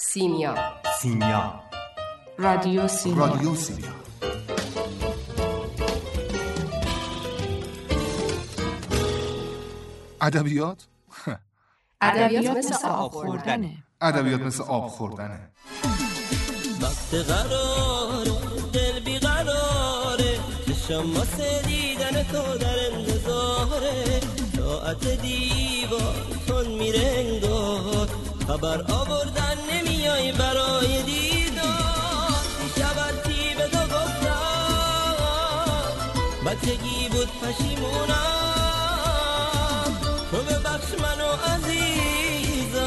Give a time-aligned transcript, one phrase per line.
[0.00, 0.54] سیمیا.
[1.00, 1.60] سیمیا.
[2.38, 3.26] رادیو سیمیا.
[3.26, 3.88] رادیو سیمیا.
[10.20, 10.86] ادبیات؟
[12.00, 13.70] ادبیات مثل آب خوردنه.
[14.00, 15.50] ادبیات مثل آب خوردنه.
[16.80, 18.30] وقت قراره
[18.72, 24.20] دل بیقراره چشم واسه دیدن تو در انتظاره.
[24.56, 28.08] ساعت دیوار تون میره انگار.
[28.48, 32.32] خبر آوردن نمیای برای دیدار.
[32.76, 35.16] شبت تی به تو گفتم
[36.46, 38.16] بچگی بود پشیمونم.
[40.30, 42.78] تو ببخش منو عزیزم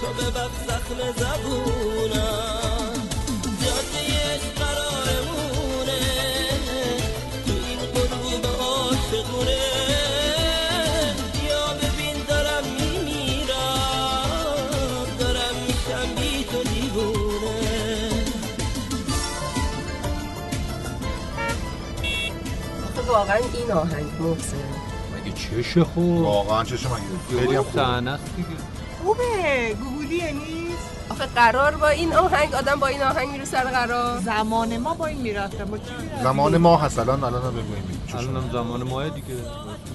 [0.00, 2.92] تو ببخش زخم زبونم.
[3.64, 4.02] جاده
[4.34, 6.02] عشق قرارمونه
[7.46, 7.52] تو
[8.24, 9.71] این عاشقونه.
[23.12, 24.56] واقعا این آهنگ محسن
[25.14, 27.80] مگه چشه خوب واقعا چشم مگه؟ خیلی خوب
[29.04, 29.76] خوبه.
[29.80, 30.61] گوگلیه نیست
[31.22, 34.20] آخه قرار با این آهنگ آدم با این آهنگ میره سر قرار.
[34.20, 35.68] زمان ما با این می‌رفتم
[36.22, 39.26] زمان ما هست الان الان هم بگویم الانم زمان ماه دیگه.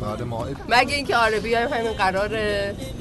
[0.02, 2.30] بعد ما مگه اینکه آره بیایم همین قرار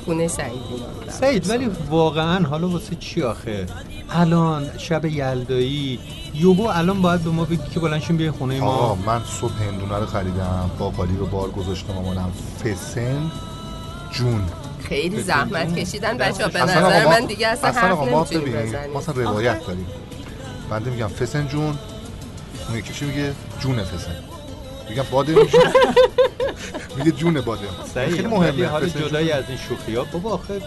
[0.04, 0.60] خونه سعید.
[1.08, 3.66] سعید ولی واقعا حالا واسه چی آخه؟
[4.10, 5.98] الان شب یلدایی
[6.34, 9.96] یوبو الان باید به ما بگی که بلنشیم بیای خونه آقا ما من صبح هندونه
[9.98, 12.32] رو خریدم باقالی رو بار گذاشتم مامانم
[12.64, 13.30] فسن
[14.12, 14.42] جون.
[14.88, 16.16] خیلی زحمت کشیدن.
[16.18, 18.90] بچه ها به نظر من دیگه اصلا اصلا حرف آقا ما نمی‌تونیم بزنیم.
[18.92, 19.86] ما اصلا روایت داریم.
[20.70, 21.78] بنده میگم فسن جون
[22.68, 24.16] اون یکی میگه؟ جون فسن.
[24.90, 25.58] میگم باده میشه
[26.98, 27.62] میگه جون باده
[27.94, 28.66] خیلی مهمه.
[28.66, 29.08] حالا فسن جون.
[29.08, 30.60] جدای از این شوخی ها بابا آخه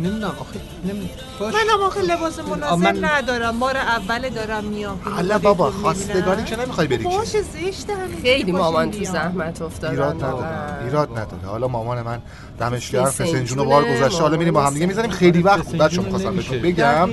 [0.00, 1.54] نمی‌دونم آخه نمی‌دونم باش.
[1.54, 3.58] منم آخه لباس مناسب من- ندارم.
[3.58, 7.04] بار اول دارم میام حالا بابا خواستگاری که نمی‌خوای بری که.
[7.04, 9.04] باشه زشته همین خیلی مامان تو.
[9.04, 10.84] زحمت افتادن ایراد نداره.
[10.84, 11.46] ایراد نداره.
[11.46, 12.18] حالا مامان من
[12.60, 14.22] دمش گرم فسنجونه فسن جون رو بار گذاشته.
[14.22, 15.10] حالا میریم با هم دیگه می‌زنیم.
[15.10, 16.36] خیلی وقت بود بچه‌ها می‌خواستم.
[16.36, 17.10] بهتون بگم.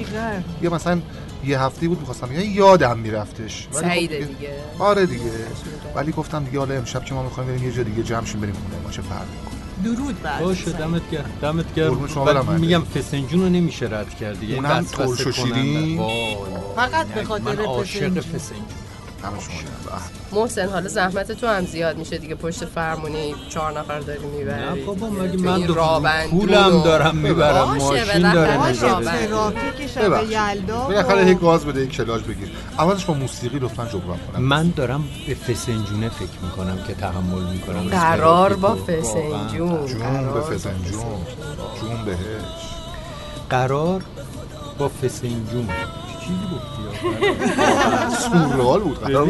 [0.61, 0.99] یه مثلا
[1.45, 3.67] یه هفته بود می‌خواستم بگم یادم میرفتش.
[3.73, 4.49] ولی خب سعیده دیگه- دیگه.
[4.79, 5.31] آره دیگه.
[5.95, 8.53] ولی گفتم دیگه حالا امشب که ما می‌خوایم بریم یه جا دیگه جمع شیم بریم
[8.53, 8.83] خونه.
[8.83, 9.52] ما چه فرقی
[9.83, 14.83] درود بر باشه دمت گرم دمت گرم میگم فسنجون رو نمیشه رد کرد دیگه اونم
[14.83, 15.31] ترش و.
[15.31, 15.97] شیرین؟
[16.75, 17.55] فقط به من خاطر
[18.21, 18.65] فسنجون.
[19.31, 20.01] فسنجون گرم.
[20.31, 24.79] محسن حالا زحمت تو هم زیاد میشه دیگه پشت فرمونی چهار نفر داری می‌بری.
[24.79, 25.09] نه بابا.
[25.09, 30.23] مگه من پولم دارم می‌برم ماشین داره ترافیک شب.
[30.31, 32.51] یلدا بالاخره گاز بده یک کلاژ بگیر.
[32.79, 34.43] اولش با موسیقی لطفا جبران کنم.
[34.43, 37.89] من دارم به فسنجونه فکر می‌کنم که تحمل می‌کنم.
[37.89, 39.87] قرار با فسنجون.
[39.87, 40.75] جون قرار به با فسن
[41.81, 42.17] جون بهش.
[43.49, 44.03] قرار
[44.77, 45.69] با فسنجون.
[46.23, 46.83] چیزی گفتی؟
[48.53, 49.27] سورال بود قرار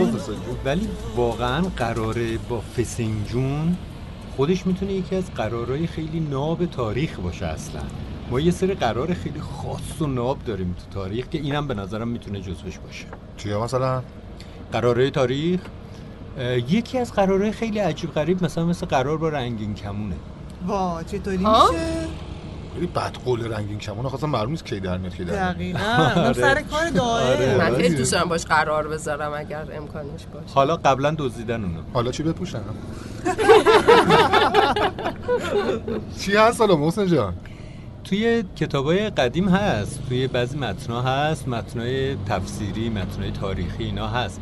[0.65, 3.77] ولی واقعا قراره با فسنجون
[4.37, 7.81] خودش می‌تونه یکی از قرارهای خیلی ناب تاریخ باشه اصلا.
[8.31, 12.07] ما یه سری قرار خیلی خاص و ناب داریم تو تاریخ که اینم به نظرم
[12.07, 13.05] می‌تونه جزوش باشه.
[13.37, 14.03] چیه مثلا؟
[14.71, 15.61] قرارهای تاریخ
[16.69, 20.15] یکی از قرارهای خیلی عجیب غریب مثلا مثل قرار با رنگین کمونه.
[20.67, 22.02] وا چطوری ها؟ میشه؟
[22.73, 25.53] خیلی بد قول رنگین کمون خواستم معلوم نیست کی در میاد کی در.
[25.53, 25.79] دقیقا.
[26.15, 27.57] اونم سر کار داره آره.
[27.57, 27.97] من خیلی آره.
[27.97, 30.53] دوست دارم باش قرار بذارم اگر امکانش باشه.
[30.55, 32.61] حالا قبلا دزدیدن اونو حالا چی بپوشم
[36.19, 37.33] چی هست حالا محسن جان؟
[38.03, 44.41] توی کتابای قدیم هست توی بعضی متنها هست متنای تفسیری متنای تاریخی اینا هست.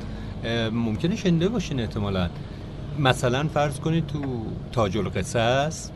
[0.72, 2.30] ممکنه شنیده باشین احتمالا.
[3.00, 4.20] مثلا فرض کنید تو
[4.72, 5.90] تاج القصص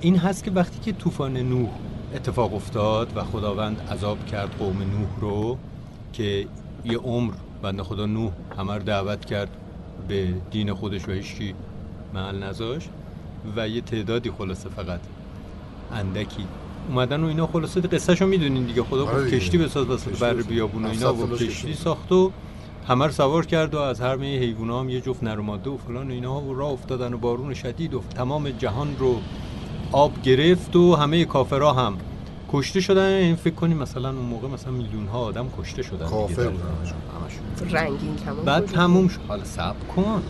[0.00, 1.68] این هست که وقتی که طوفان نوح
[2.14, 5.58] اتفاق افتاد و خداوند عذاب کرد قوم نوح رو
[6.12, 6.46] که
[6.84, 9.48] یه عمر بنده خدا نوح همه رو دعوت کرد
[10.08, 11.54] به دین خودش و هیچکی
[12.14, 12.88] محل نذاشت
[13.56, 15.00] و یه تعدادی خلاصه فقط
[15.92, 16.46] اندکی
[16.88, 19.34] اومدن و اینا خلاصه قصهشو می‌دونین دیگه خدا آره گفت.
[19.34, 20.34] کشتی بساز وسط بر.
[20.34, 21.74] بیابون و اینا و کشتی.
[21.74, 22.30] ساخت و
[22.88, 25.70] همه رو سوار کرد و از هر می حیونا هم یه جفت نر و ماده
[25.70, 29.20] و فلان و اینا و راه افتادن و بارون شدید و تمام جهان رو
[29.92, 31.96] آب گرفت و همه کافرها هم
[32.52, 33.12] کشته شدن.
[33.12, 36.50] این فکر کنیم مثلا اون موقع مثلا میلیون ها آدم کشته شدن کافر.
[37.70, 39.20] رنگین کمان بعد؟ تموم شد.
[39.28, 40.22] حالا صبر کن.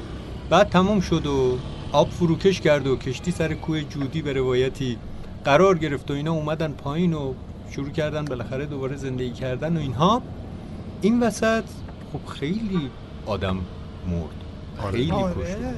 [0.51, 1.57] بعد تموم شد و
[1.93, 4.97] آب فروکش کرد و کشتی سر کوه جودی به روایتی
[5.45, 7.35] قرار گرفت و اینا اومدن پایین و
[7.71, 10.23] شروع کردن بالاخره دوباره زندگی کردن و اینها.
[11.01, 11.65] این وسط
[12.12, 12.91] خب خیلی
[13.27, 14.31] آدم مرد.
[14.83, 14.93] آره.
[14.93, 15.35] خیلی آره.
[15.35, 15.75] کشته.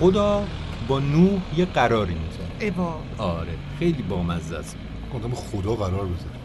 [0.00, 0.44] خدا
[0.88, 2.49] با نوح یه قراری می‌ذاره.
[2.60, 2.94] ایوا.
[3.18, 4.76] آره خیلی بامزه است.
[5.14, 6.40] گفتم خدا قرار بذاره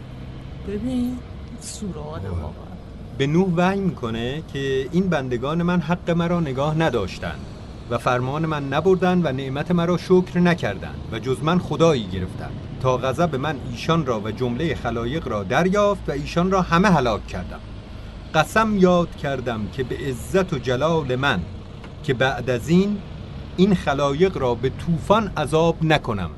[0.68, 1.18] ببین
[1.60, 2.66] سوراده واقعا
[3.18, 7.40] به نوح وحی می‌کنه که این بندگان من حق مرا نگاه نداشتند
[7.90, 12.52] و فرمان من نبردند و نعمت مرا شکر نکردند و جز من خدایی گرفتند.
[12.80, 17.26] تا غضب من ایشان را و جمله خلایق را دریافت و ایشان را همه هلاک
[17.26, 17.60] کردم.
[18.34, 21.40] قسم یاد کردم که به عزت و جلال من
[22.04, 22.98] که بعد از این
[23.56, 26.30] این خلایق را به طوفان عذاب نکنم.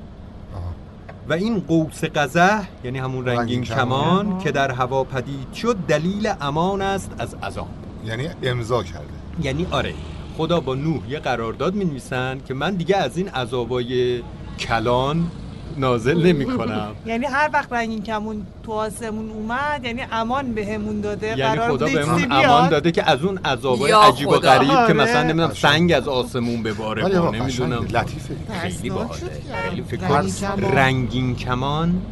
[1.28, 4.38] و این قوس قزح یعنی همون رنگین کمان.
[4.38, 7.68] که در هوا پدید شد دلیل امان است از عذاب
[8.06, 9.04] یعنی امضا کرده
[9.42, 9.94] یعنی آره
[10.36, 12.00] خدا با نوح یه قرارداد می
[12.48, 14.22] که من دیگه از این عذابای
[14.58, 15.30] کلان
[15.78, 21.38] نازل نمی کنم یعنی هر وقت رنگین کمون تو آسمون اومد یعنی امان بهمون داده
[21.38, 22.69] یعنی خدا بهمون امان.
[22.69, 24.32] داده که از اون عذابای عجیب و.
[24.32, 24.92] غریب که آره.
[24.92, 25.54] مثلا نمی‌دونم.
[25.54, 29.20] سنگ از آسمون بباره ما آقا نمی‌دونم لطیفه خیلی باحاله
[29.69, 30.72] خیلی فکر رنگین کمان.
[30.72, 32.02] رنگین کمان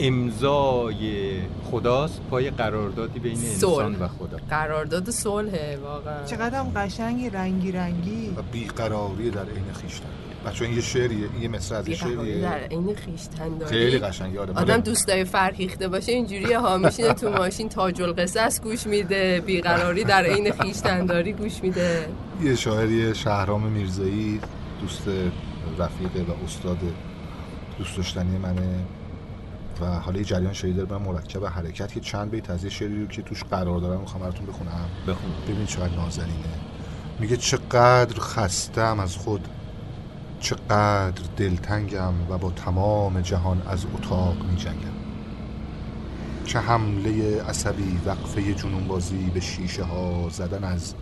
[0.00, 1.32] امضای
[1.70, 4.04] خداست پای قراردادی بین انسان صلح.
[4.04, 10.06] و خدا قرارداد صلحه واقعا چقدر هم قشنگی رنگی رنگی و بیقراری در عین خیشتن
[10.48, 14.40] بچه این یه شعریه این یه مصر از یه شعریه در عین خیشتن خیلی قشنگه
[14.40, 20.04] آره آدم دوستای فرهیخته باشه اینجوری ها میشینه تو ماشین تاج القصص گوش میده بیقراری
[20.04, 22.08] در عین خیشتنداری گوش میده.
[22.42, 24.40] یه شاعری شهرام میرزایی
[24.80, 25.02] دوست
[25.78, 26.78] رفیق و استاد
[27.78, 28.84] دوست داشتنی منه
[29.80, 33.00] و حالا یه جریان شعری داره به مرکب حرکت که چند بیت از یه شعری
[33.00, 34.88] رو که توش قرار دارم می‌خوام براتون بخونم.
[35.08, 35.30] بخون.
[35.48, 36.58] ببین چقدر نازنینه.
[37.20, 39.48] میگه چقدر خستم از خود.
[40.40, 44.98] چقدر دلتنگم و با تمام جهان از اتاق میجنگم
[46.44, 50.94] چه حمله عصبی وقفه جنونبازی به شیشه ها زدن از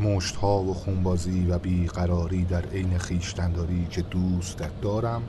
[0.00, 5.22] مشت ها و خونبازی و بیقراری در عین خیشتنداری که دوستت دارم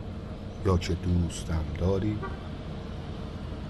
[0.65, 2.17] یا که دوستم داری.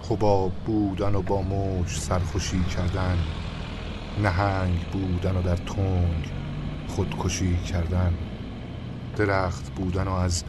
[0.02, 3.18] خباب بودن و با موج سرخوشی کردن
[4.24, 6.32] نهنگ بودن و در تنگ
[6.88, 8.14] خودکشی کردن.
[9.16, 10.44] درخت بودن و از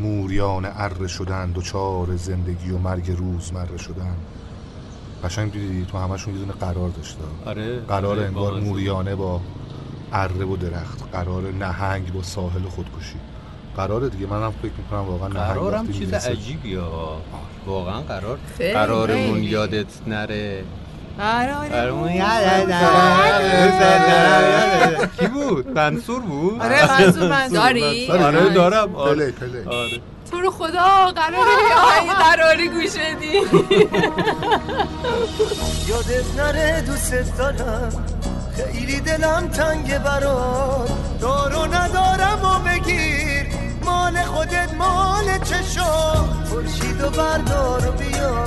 [0.00, 4.16] موریان اره شدن دچار زندگی و مرگ روزمره شدن.
[5.24, 7.20] قشنگ دیدی؟ تو همشون یه دونه قرار داشته.
[7.46, 7.78] آره.
[7.80, 9.40] قرار آره، انگار موریانه با
[10.12, 11.10] اره و درخت.
[11.12, 13.18] قرار نهنگ با ساحل خودکشی.
[13.76, 14.26] قراره دیگه.
[14.26, 17.20] منم فکر می‌کنم واقعا نهنگ قرارم چیز میرسه- عجیبی ها
[17.66, 18.38] واقعا قرار.
[18.58, 19.42] قرارمون.
[19.42, 20.64] یادت نره.
[25.18, 29.34] کی بود منصور بود آره منصور داری؟ آره دارم آره
[29.66, 33.32] آره تو رو خدا قراره آهنگ قراری گوش بدی
[35.88, 38.04] یادت نره دوست دارم
[38.56, 40.90] خیلی دلم تنگ برات
[41.20, 43.46] دارو ندارم و بگیر
[43.84, 48.44] مال خودت مال چشم خورشید و بردار و بیا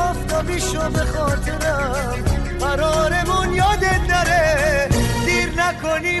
[0.00, 2.24] آفتابی شو به خاطرم.
[2.60, 4.88] قرارمون یادت نره
[5.26, 6.20] دیر نکنی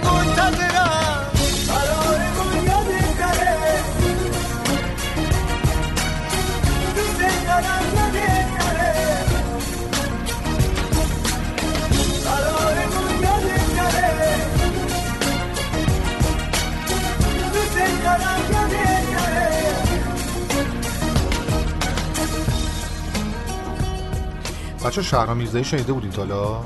[24.84, 26.60] بچه شهرام میرزایی شنیده بودین حالا؟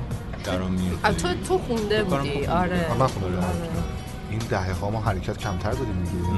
[0.68, 2.46] میاد آه، تو تو خونده بودی.
[2.46, 2.94] آره.
[2.98, 3.38] من خوندم.
[3.38, 3.46] آره.
[4.30, 6.28] این دهه ها ما حرکت کمتر داریم دیگه.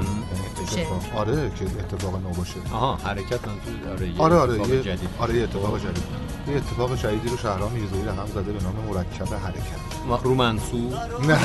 [0.71, 1.17] یعنی اتفاق.
[1.19, 2.53] آره که اتفاق نو باشه.
[2.73, 5.09] آها حرکت منظور آره یه آره آره اتفاق یه جدید.
[5.19, 6.03] آره یه اتفاق جدید.
[6.47, 10.23] یه اتفاق جدیدی رو شهرام میرزایی رقم زده به نام مرکب حرکت.
[10.23, 10.93] رو منصور.
[11.27, 11.35] نه.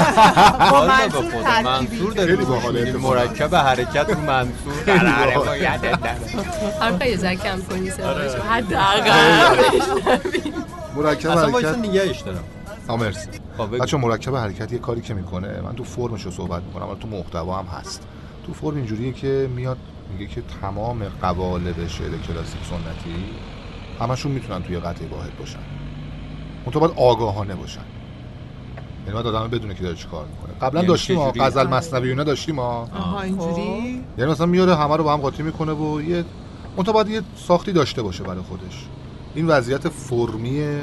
[0.73, 2.13] به منصور منصور.
[2.13, 2.93] داره خیلی باحال.
[2.97, 5.37] مرکب حرکت رو منصور.
[5.47, 6.45] ما یادت نره.
[6.81, 8.29] حرفا یه ذره کم کنی آره.
[8.29, 9.11] صداشو حداقل
[10.97, 12.45] مرکب حرکت نگهش دارم.
[12.89, 13.29] آه، مرسی.
[13.59, 13.83] خب.
[13.83, 15.61] بچه مرکب حرکت یه کاری که می‌کنه.
[15.61, 16.89] من تو فرمش رو صحبت می‌کنم.
[16.89, 18.03] ولی تو محتوا هم هست.
[18.47, 19.79] تو فرم اینجوریه که میاد
[20.13, 23.25] میگه که تمام قوالب شعر کلاسیک سنتی
[24.01, 25.59] همشون می‌تونن توی قطعه واحد باشن.
[26.67, 27.81] منتها باید آگاهانه باشن.
[29.01, 30.53] یعنی باید آدم بدونه که داره چی کار می‌کنه.
[30.61, 34.77] قبلا یعنی داشتیم ما چجوری؟ غزل مصنوی اینا داشتیم ما آها اینجوری؟ یعنی مثلا میاره
[34.77, 36.25] همه رو با هم قاطی می‌کنه و یه
[36.77, 38.87] منتها باید یه ساختی داشته باشه برای خودش.
[39.35, 40.81] این وضعیت فرمی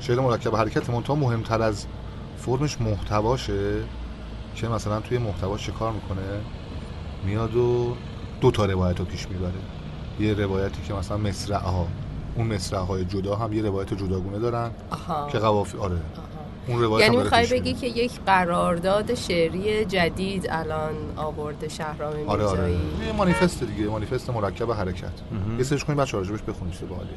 [0.00, 1.86] شعر مرکب حرکت منتها مهمتر از
[2.38, 3.74] فرمش محتواشه
[4.54, 6.22] که مثلا توی محتواش چه کار می‌کنه؟
[7.26, 7.94] میاد و
[8.40, 9.52] دو تا روایت رو پیش می‌بره.
[10.20, 11.86] یه روایتی که مثلا مصرع ها
[12.36, 15.28] اون مصرع های جدا هم یه روایت جداگونه دارن آها.
[15.28, 15.96] که قوافی آره.
[16.68, 17.72] اون روایت یعنی می‌خوای بگی.
[17.72, 22.60] که یک قرارداد شعری جدید الان آورده شهرام آره آره.
[22.60, 22.74] میرزایی.
[23.06, 25.12] یه مانیفست دیگه مانیفست مرکب حرکت.
[25.58, 26.74] یه سرچ کنید بچه‌ها راجبش بخونید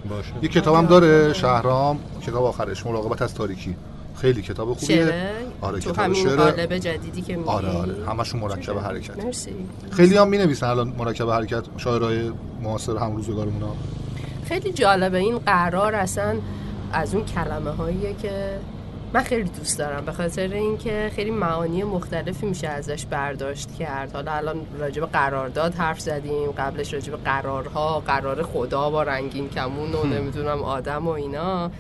[0.10, 0.34] باشه.
[0.42, 3.76] یه کتابم داره شهرام کتاب آخرش مراقبت از تاریکی.
[4.16, 5.32] خیلی کتاب خوبیه.
[5.62, 7.50] آره تو همین شعر قالب جدیدی که میگی.
[7.50, 9.26] آره آره همشون مرکب حرکت.
[9.26, 9.52] مرسی.
[9.92, 13.76] خیلی هم می‌نویسن الان مرکب حرکت شاعرای معاصر هم روزگارمون ها.
[14.46, 16.36] خیلی جالبه این قرار اصلا
[16.92, 18.60] از اون کلمه هاییه که
[19.14, 24.14] من خیلی دوست دارم به خاطر اینکه خیلی معانی مختلفی میشه ازش برداشت کرد.
[24.14, 29.50] حالا الان راجع به قرارداد حرف زدیم قبلش راجع به قرارها قرار خدا با رنگین
[29.50, 31.72] کمون و نمی‌دونم آدم و اینا.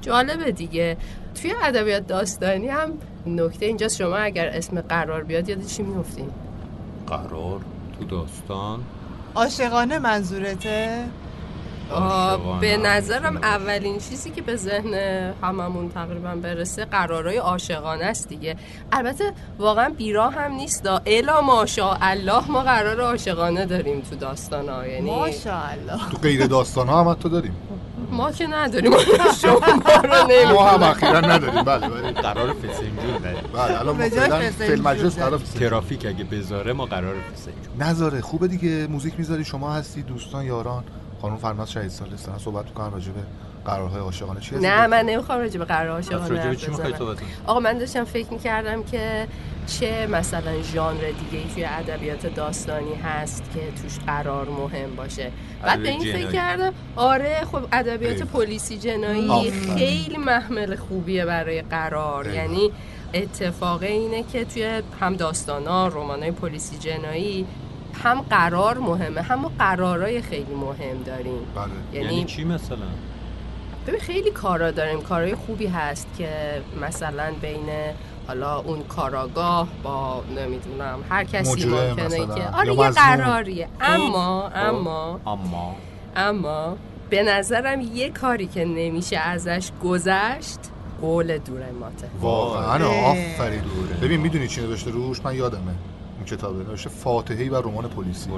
[0.00, 0.96] جالبه دیگه.
[1.42, 2.90] توی ادبیات داستانی هم
[3.26, 6.30] نکته اینجاست شما اگر اسم قرار بیاد یاد چی میفتیم
[7.06, 7.60] قرار
[7.98, 8.80] تو داستان.
[9.34, 11.04] عاشقانه منظورته.
[12.60, 14.94] به نظرم اولین چیزی که به ذهن
[15.42, 18.56] هممون تقریبا برسه قرارای عاشقانه است دیگه.
[18.92, 21.00] البته واقعا بیراه هم نیست دا.
[21.06, 27.00] الا ماشاءالله ما قرار عاشقانه داریم تو داستان ها یعنی ماشاءالله تو غیر داستان ها
[27.00, 27.56] هم حتی داریم.
[28.10, 28.92] ما که نداریم.
[29.42, 30.52] شما ما رو نمی‌دونید.
[30.58, 31.62] ما هم اخیرا نداریم.
[31.62, 32.12] بله بله.
[32.12, 35.18] قرار فسنجون داریم بله الان فعلا فسنجون فیلم مجلس.
[35.18, 35.38] قرار.
[35.38, 37.88] ترافیک اگه بذاره ما قرار فسنجون.
[37.88, 38.86] نذاره خوبه دیگه.
[38.86, 40.84] موزیک می‌ذاری شما هستی دوستان یاران.
[41.22, 43.20] خانم فرناز شهید سال دارن صحبت می‌کنن راجع به
[43.64, 44.40] قرارهای عاشقانه.
[44.40, 46.94] چی نه من نمی‌خوام راجع به قرار عاشقانه راجع به حرف چی می‌خوای؟
[47.46, 49.26] آقا من داشتم فکر می‌کردم که
[49.68, 55.30] چه مثلا ژانر دیگه ای توی ادبیات داستانی هست که توش قرار مهم باشه
[55.62, 56.36] بعد به این ادبیات فکر جنایی.
[56.36, 58.22] کردم آره خب ادبیات.
[58.22, 59.50] پلیسی جنایی.
[59.50, 62.26] خیلی محمل خوبیه برای قرار.
[62.34, 62.70] یعنی
[63.14, 67.46] اتفاق اینه که توی هم داستانا رمانای پلیسی جنایی
[68.04, 72.76] هم قرار مهمه هم قرارای خیلی مهم داریم بله یعنی چی مثلا
[73.86, 76.28] ببین خیلی کارا داریم کارهای خوبی هست که
[76.82, 77.66] مثلا بین
[78.28, 81.94] حالا اون کاراگاه با نمی‌دونم هر کسی ممکنه.
[81.94, 82.90] که آره یه.
[82.90, 83.68] قراریه.
[83.80, 85.76] اما اما اما.
[86.16, 86.76] اما
[87.10, 90.58] به نظرم یه کاری که نمیشه ازش گذشت
[91.00, 92.86] قول دورماته واقعا.
[92.86, 93.10] اه.
[93.10, 93.60] آفرین.
[94.02, 95.74] ببین می‌دونی چی نوشته روش؟ من یادمه.
[96.30, 98.30] کتابه نوشته فاتحه‌ای بر رمان پلیسی.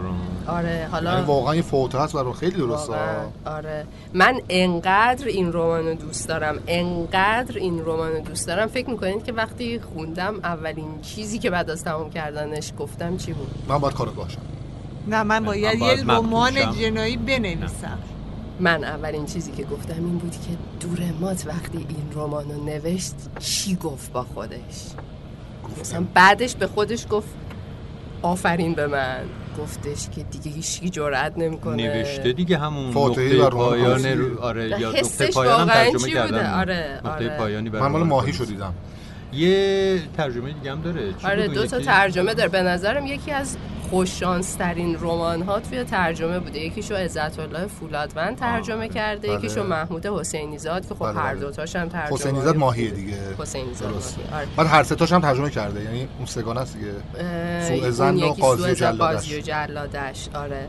[0.47, 2.95] آره یعنی حالا واقعا یه فاتحه است برای خیلی درسته
[3.45, 3.87] آره.
[4.15, 8.67] من انقدر این رمان رو دوست دارم انقدر این رمان رو دوست دارم.
[8.67, 13.51] فکر می‌کنید که وقتی خوندم اولین چیزی که بعد از تمام کردنش گفتم چی بود؟
[13.69, 14.39] من باید کارگاه شم
[15.09, 16.73] نه من باید من باید یه رمان.
[16.73, 17.99] جنایی بنویسم.
[18.61, 23.77] من اولین چیزی که گفتم این بود که دورمات وقتی این رمان رو نوشت چی
[23.77, 24.87] گفت با خودش؟
[25.81, 27.29] مثلا بعدش به خودش گفت
[28.23, 29.17] آفرین به من
[29.59, 34.05] گفتش که دیگه هیچکی جرأت نمی‌کنه نوشته دیگه همون نقطه پایان.
[34.07, 37.37] رو- آره یا نقطه پایان هم ترجمه بوده؟ آره، نقطه آره.
[37.39, 38.45] پایانی برای من مال ماهی پلیسی.
[38.45, 38.75] شدیدم
[39.33, 43.57] یه ترجمه دیگه هم داره آره دو تا؟ ترجمه داره به نظرم یکی از
[43.91, 46.59] خوششانس ترین رمان ها توی ترجمه بوده.
[46.59, 49.39] یکیشو عزت الله فولادوند ترجمه کرده بله.
[49.39, 51.41] یکیشو محمود حسینی زاد که خب بله، هر بله.
[51.41, 53.17] دوتاش هم ترجمه حسینی زاد ماهیه دیگه.
[53.39, 54.47] حسینی زاد آره.
[54.57, 55.85] بعد هر سه تاش هم ترجمه کرده.
[55.85, 56.93] یعنی اون سگانه است دیگه.
[57.69, 58.99] سوء ظن و قاضی و جلادش.
[58.99, 60.29] قاضی و جلادش.
[60.35, 60.67] آره.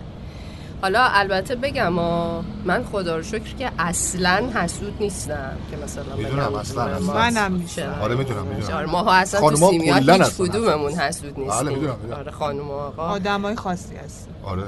[0.81, 6.55] حالا البته بگم آ، من خدا رو شکر که اصلا حسود نیستم که مثلا می‌دونم،
[6.55, 6.99] اصلا،.
[6.99, 7.65] ما- منم.
[7.65, 8.77] چرا؟ آره، می‌دونم، می‌دونم.
[8.77, 11.97] آره ماها اصلا تو سیمیا هیچ کدوممون حسود حسود نیستیم بله، می‌دونم،.
[12.19, 14.63] آره خانم و آقا آدم های خاصی هست آره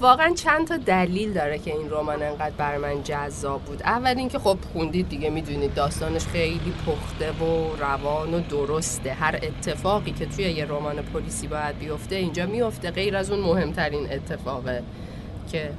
[0.00, 4.38] واقعا چند تا دلیل داره که این رمان انقدر بر من جذاب بود اول اینکه
[4.38, 10.44] خب خوندید دیگه می‌دونید داستانش خیلی پخته و روان و درسته هر اتفاقی که توی
[10.44, 14.82] یه رمان پلیسی باید بیفته اینجا میفته غیر از اون مهمترین اتفاقه
[15.52, 15.70] که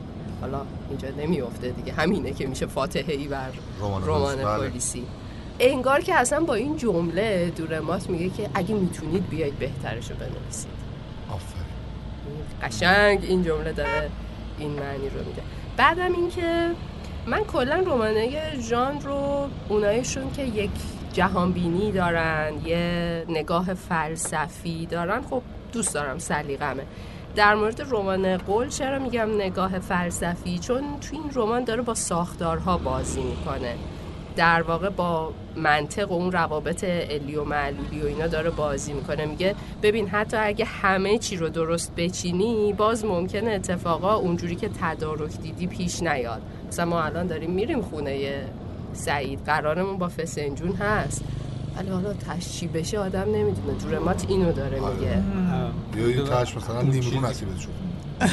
[0.41, 1.93] حالا اینجا نمیفته دیگه.
[1.93, 3.49] همینه که میشه فاتحه ای بر
[3.81, 4.69] رمان پلیسی، بله.
[4.69, 5.03] پلیسی.
[5.59, 10.79] انگار که اصلا با این جمله دورمات میگه که اگه می‌تونید بیاید بهترشو بنویسید.
[11.29, 11.63] آفرین.
[12.63, 14.09] قشنگ این جمله داره
[14.57, 15.41] این معنی رو میده.
[15.77, 16.71] بعدم اینکه
[17.27, 20.69] من کلا رمانه ژان رو اونایشون که یک
[21.13, 25.41] جهانبینی دارن یه نگاه فلسفی دارن خب
[25.73, 26.83] دوست دارم سلیقمه.
[27.39, 32.77] در مورد رمان قول چرا میگم نگاه فلسفی؟ چون تو این رمان داره با ساختارها
[32.77, 33.75] بازی می‌کنه.
[34.35, 39.25] در واقع با منطق و اون روابط علی و معلولی و اینا داره بازی می‌کنه.
[39.25, 45.31] میگه ببین حتی اگه همه چی رو درست بچینی باز ممکنه اتفاقا اونجوری که تدارک
[45.41, 46.41] دیدی پیش نیاد.
[46.67, 48.43] مثلا ما الان داریم میریم خونه
[48.93, 49.39] سعید.
[49.45, 51.23] قرارمون با فسنجون هست.
[51.79, 53.73] ولی حالا تش چی بشه آدم نمی‌دونه.
[53.83, 54.95] دورمات اینو داره آره.
[54.95, 55.21] میگه.
[55.97, 56.25] یا این.
[56.25, 57.69] تاش مثلا اون نیمرو چیزی- نصیبت شد.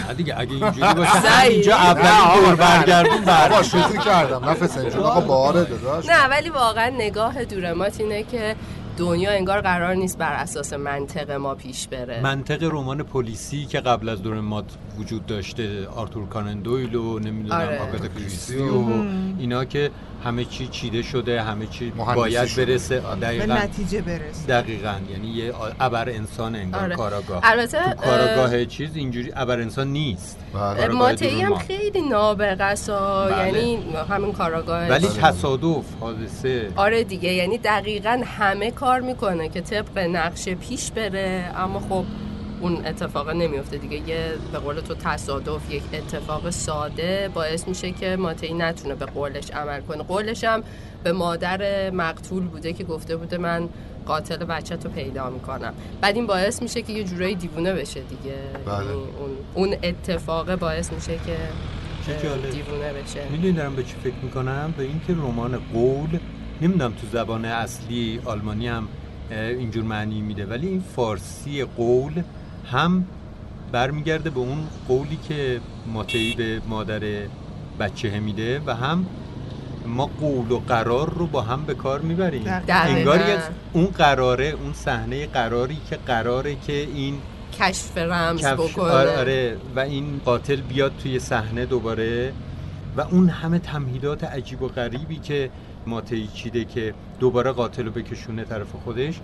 [0.08, 2.54] نه دیگه اگه اینجوری باشه اولین آقا، دور.
[2.54, 4.48] برگردون آقا بر شوخی کردم.
[4.48, 6.06] نفس اینجا آقا باره داداش.
[6.08, 8.56] نه ولی واقعا نگاه دورمات اینه که
[8.96, 14.08] دنیا انگار قرار نیست بر اساس منطق ما پیش بره منطق رمان پلیسی که قبل
[14.08, 14.64] از دور مات
[14.98, 17.78] وجود داشته آرتور کانن دویل و نمی‌دونم آره.
[17.78, 18.84] آگاتا کریستی و
[19.38, 19.90] اینا که
[20.24, 22.64] همه چی چیده شده همه چی باید شده.
[22.66, 26.96] برسه به دقیقا نتیجه برس دقیقا یعنی یه ابر انسان انگار آره.
[26.96, 30.88] کاراگاه البته تو کاراگاه چیز اینجوری ابر انسان نیست بله.
[30.88, 31.54] دور هم.
[31.54, 32.90] خیلی نابغه است.
[32.90, 33.46] بله.
[33.46, 33.78] یعنی
[34.10, 35.06] همین کاراگاه ولی.
[35.06, 41.80] تصادف حادثه آره دیگه یعنی دقیقا همه کار می‌کنه که طبق نقشه پیش بره اما
[41.80, 42.04] خب
[42.60, 44.08] اون اتفاق نمیفته دیگه.
[44.08, 49.50] یه به قول تو تصادف یک اتفاق ساده باعث میشه که ماتی نتونه به قولش
[49.50, 50.02] عمل کنه.
[50.02, 50.62] قولش هم
[51.04, 53.68] به مادر مقتول بوده که گفته بوده من
[54.06, 55.74] قاتل بچه تو پیدا می‌کنم.
[56.00, 58.36] بعد این باعث میشه که یه جورایی دیوونه بشه دیگه.
[58.66, 58.84] بله.
[58.84, 61.36] یعنی اون, اون اتفاق باعث میشه که.
[62.50, 63.28] دیوونه بشه.
[63.30, 66.18] می‌دونی دارم به چی فکر می‌کنم؟ به اینکه رمان قول
[66.60, 68.88] نمی‌دونم تو زبان اصلی آلمانی هم
[69.30, 72.22] اینجور معنی میده ولی این فارسی قول
[72.72, 73.06] هم
[73.72, 74.58] برمیگرده به اون
[74.88, 77.00] قولی که ماتی به مادر
[77.80, 79.06] بچه میده و هم
[79.86, 82.62] ما قول و قرار رو با هم به کار می‌بریم.
[82.68, 83.20] انگار
[83.72, 87.18] اون قراره اون صحنه قراری که قراره که این
[87.60, 88.84] کشف رمز بکنه.
[88.84, 92.32] آره, آره و این قاتل بیاد توی صحنه دوباره
[92.96, 95.50] و اون همه تمهیدات عجیب و غریبی که
[95.86, 99.20] ماتی چیده که دوباره قاتل رو بکشونه طرف خودش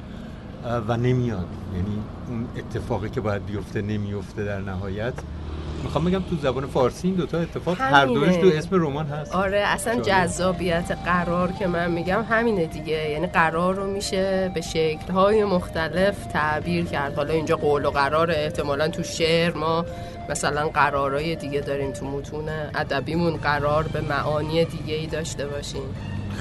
[0.89, 1.49] و نمیاد.
[1.75, 1.99] یعنی
[2.29, 5.15] اون اتفاقی که باید بیفته نمیفته در نهایت.
[5.83, 8.21] می‌خوام بگم تو زبان فارسی این دوتا اتفاق هر همینه.
[8.21, 10.01] دوش تو اسم رمان هست آره اصلا.
[10.01, 16.85] جذابیت قرار که من میگم همینه دیگه یعنی قرار رو میشه به شکل‌های مختلف تعبیر
[16.85, 19.85] کرد حالا اینجا قول و قرار احتمالا تو شعر ما
[20.31, 25.83] مثلا قرارهای دیگه داریم تو متون ادبیمون قرار به معانی دیگه ای داشته باشیم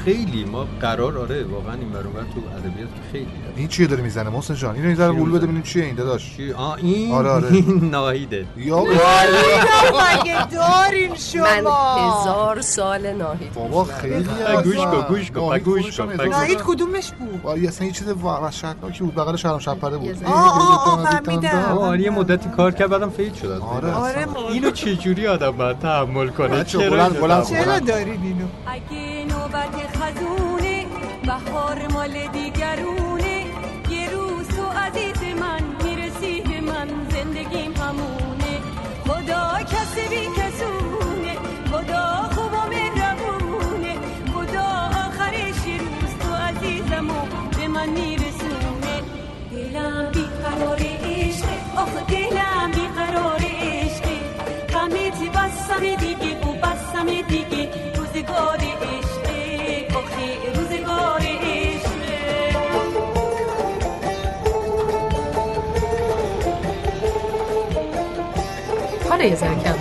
[0.05, 3.53] خیلی ما قرار آره واقعا این برابر تو ادبیات که خیلی هست.
[3.57, 6.36] این چیه داره می‌زنه محسن جان اینو ذره چیه قول بده؟ ببینیم چیه این داداش
[6.38, 7.48] چی؟ آه این آره، آره.
[7.53, 13.84] این ناهیده یا مگه دارین شما من هزار سال ناهید بابا.
[13.84, 14.23] خیلی
[14.63, 15.01] گوش کن،.
[15.08, 16.13] گوش کن، ناهید گوش کن،.
[16.30, 16.62] ناهید.
[16.62, 20.30] کدومش بود وای اصلا یه چیز وحشتناکی بود بغل شهرام شپره بود یه ذره.
[20.34, 21.77] آه، فهمیدم.
[21.77, 23.93] آره یه مدتی کار کرد بعدم فیل شد آره بین.
[23.93, 29.20] آره اینو چجوری آدم باید تحمل کنه چرا بلند- بلند- چرا دارین اینو اگه
[29.52, 30.86] نوبت خزونه
[31.26, 33.46] بهار مال دیگرونه.
[33.90, 38.56] یه روز تو عزیز من می‌رسی به من زندگیم همونه.
[39.08, 41.36] خدا کسی بی کسونه
[41.72, 43.96] خدا خوب و مهربونه.
[44.34, 44.70] خدا
[45.08, 47.26] آخرش روز تو عزیزم و
[47.58, 47.90] به من
[69.21, 69.73] کار یه ذره کم.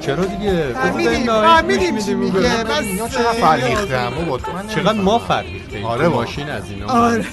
[0.00, 2.40] چرا دیگه؟ فهمیدیم، فهمیدیم چی میدیم میگه.
[2.64, 6.08] بس- اینا چقدر فرهیخته بابا چقدر ما فرهیخته آره آره.
[6.08, 7.24] ماشین از اینا آره.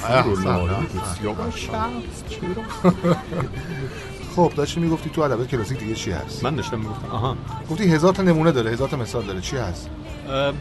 [4.36, 7.36] خب داشتی می‌گفتی تو ادبیات کلاسیک دیگه چی هست؟ من داشتم می‌گفتم آها.
[7.72, 9.42] گفتی هزار تا نمونه داره هزار تا مثال داره.
[9.42, 9.90] چی هست؟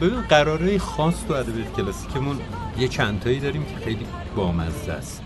[0.01, 2.39] ببین قراره خاص تو ادبیات کلاسیکمون
[2.79, 5.21] یه چند تایی داریم که خیلی بامزه است.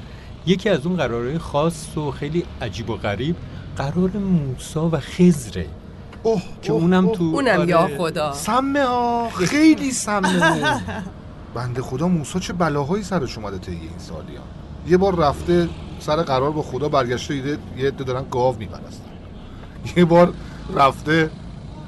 [0.46, 3.36] یکی از اون قرارهای خاص و خیلی عجیب و غریب
[3.78, 5.66] قرار موسا و خزره
[6.24, 7.18] اوه که اوه، اونم اوه.
[7.18, 8.34] تو اونم آره، یا خدا.
[8.34, 10.82] سمه ها خیلی سمه.
[11.56, 14.44] بنده خدا موسا چه بلاهایی سرش اومده طی این سالی ها
[14.88, 19.04] یه بار رفته سر قرار با خدا برگشته دیده یه عده دارن گاو میپرستن
[19.98, 20.34] یه بار
[20.76, 21.30] رفته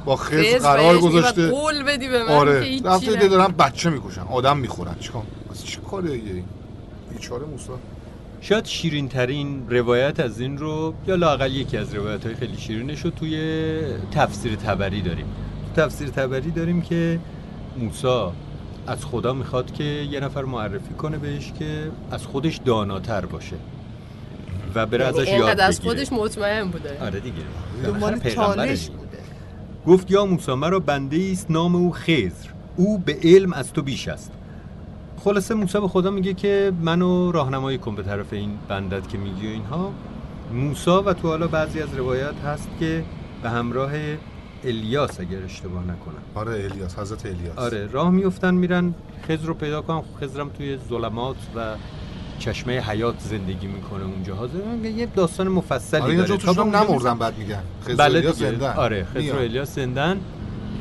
[0.05, 1.49] با خز قرار گذاشته.
[1.49, 2.81] قول بدی به من آره.
[2.85, 3.27] رفته نگی.
[3.27, 4.21] دارن بچه می‌کشن.
[4.21, 4.95] آدم می‌خورن.
[4.99, 6.43] چیکار از چه کاره این؟
[7.11, 7.69] بیچاره موسی
[8.49, 13.01] شاید شیرین ترین روایت از این رو یا لاقل یکی از روایت های خیلی شیرینش
[13.01, 13.81] رو توی
[14.11, 15.25] تفسیر تبری داریم.
[15.75, 17.19] تو تفسیر تبری داریم که
[17.77, 18.33] موسا
[18.87, 23.55] از خدا می‌خواد که یه نفر معرفی کنه بهش که از خودش داناتر باشه
[24.75, 25.95] و بره ازش یعنی یاد اینقدر از بگیره.
[25.95, 26.97] خودش مطمئن بوده.
[27.01, 27.35] آره دیگه.
[27.83, 28.89] دنبال چالش.
[28.89, 29.17] بوده.
[29.87, 34.07] گفت یا موسی مرا بنده است نام او خزر او به علم از تو بیش
[34.07, 34.31] است.
[35.25, 39.47] خلاصه موسی به خدا میگه که منو راهنمایی کن به طرف این بندت که میگی
[39.47, 39.91] و اینها.
[40.53, 43.03] موسی و تو حالا بعضی از روایات هست که
[43.43, 43.91] به همراه
[44.63, 46.21] الیاس اگر اشتباه نکنم.
[46.35, 47.57] آره الیاس حضرت الیاس.
[47.57, 48.93] آره راه میفتن میرن
[49.27, 50.01] خضر رو پیدا کنن.
[50.21, 51.75] خضرم توی ظلمات و
[52.39, 54.35] چشمه حیات زندگی می‌کنه اونجا.
[54.35, 56.37] حاضر یه داستان مفصلی آره داره.
[56.37, 57.63] تا اونجا نمردن بعد میگن.
[57.83, 58.73] خضر بله الیاس زندن.
[58.73, 59.39] آره خضر و.
[59.39, 60.19] الیاس زندن.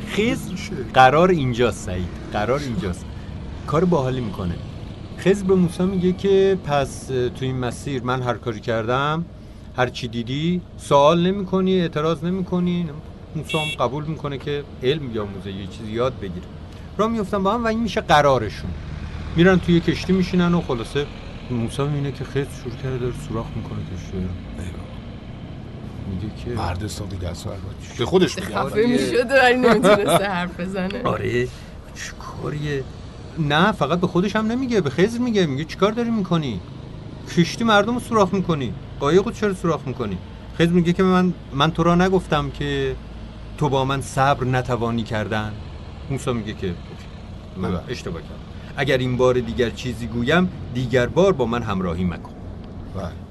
[0.09, 0.55] خضر.
[0.95, 2.09] قرار اینجاست سعید.
[2.33, 3.07] قرار اینجاست.
[3.67, 4.55] کار باحالی می‌کنه.
[5.19, 9.25] خضر به موسی میگه که پس تو این مسیر من هر کاری کردم
[9.77, 12.87] هر چی دیدی سوال نمی‌کنی اعتراض نمی‌کنی.
[13.37, 16.47] موسی هم قبول می‌کنه که علم بیاموزه یه چیزی یاد بگیره.
[16.99, 18.71] را میفتن با هم و این میشه قرارشون.
[19.37, 21.07] میرن توی کشتی میشینن و خلاصه
[21.51, 24.29] موسی می‌بینه که خضر شروع کرده داره سوراخ می‌کنه کشتی رو.
[26.11, 27.49] میگه که مرد دست
[27.99, 31.03] به خودش میگه خفه می‌شد ولی نمی‌تونسته حرف بزنه.
[31.03, 31.49] آره.
[31.95, 32.85] چیکاریه
[33.39, 36.61] نه فقط به خودش هم نمیگه به خضر میگه میگه چیکار داری می‌کنی؟
[37.37, 40.19] کشتی مردم رو سوراخ می‌کنی قایق رو چرا سوراخ می‌کنی؟
[40.59, 42.97] خضر میگه که من من تو را نگفتم که
[43.59, 45.53] تو با من صبر نتوانی کردن.
[46.11, 46.75] موسی میگه که
[47.57, 47.81] من بله.
[47.89, 48.35] اشتباه کردم.
[48.77, 52.33] اگر این بار دیگر چیزی گویم دیگر بار با من همراهی مکن.
[52.97, 53.24] بله.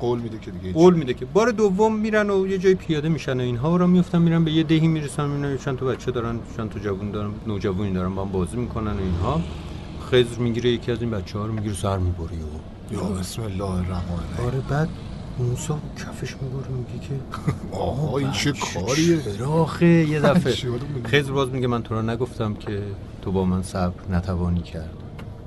[0.00, 3.40] قول میده که دیگه قول میده که بار دوم میرن و یه جای پیاده میشن
[3.40, 6.70] و اینها را میفتن میرن به یه دهی می‌رسن می‌بینن چند تا بچه دارن چند
[6.70, 9.40] تا جوون دارن نوجوانی دارن با هم بازی می‌کنن و اینها.
[10.10, 12.26] خضر می‌گیره یکی از این بچه ها رو می‌گیره سر می‌بره.
[12.28, 14.46] و یا بسم الله الرحمن الرحیم.
[14.46, 14.88] آره بعد
[15.38, 17.14] موسی کفش می‌بره میگه که
[17.76, 20.54] آها این چه کاریه؟ راخه یه دفعه؟
[21.06, 22.82] خضر باز میگه من تو را نگفتم که
[23.22, 24.90] تو با من صبر نتوانی کرد.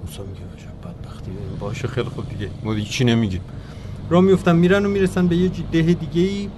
[0.05, 1.31] موسی میگه عجب بدبختی.
[1.59, 2.49] باشه خیلی خوب دیگه.
[2.63, 3.41] ما چی نمیگیم
[4.09, 6.49] را میفتن میرن و می‌رسن به یه ده دیگه ای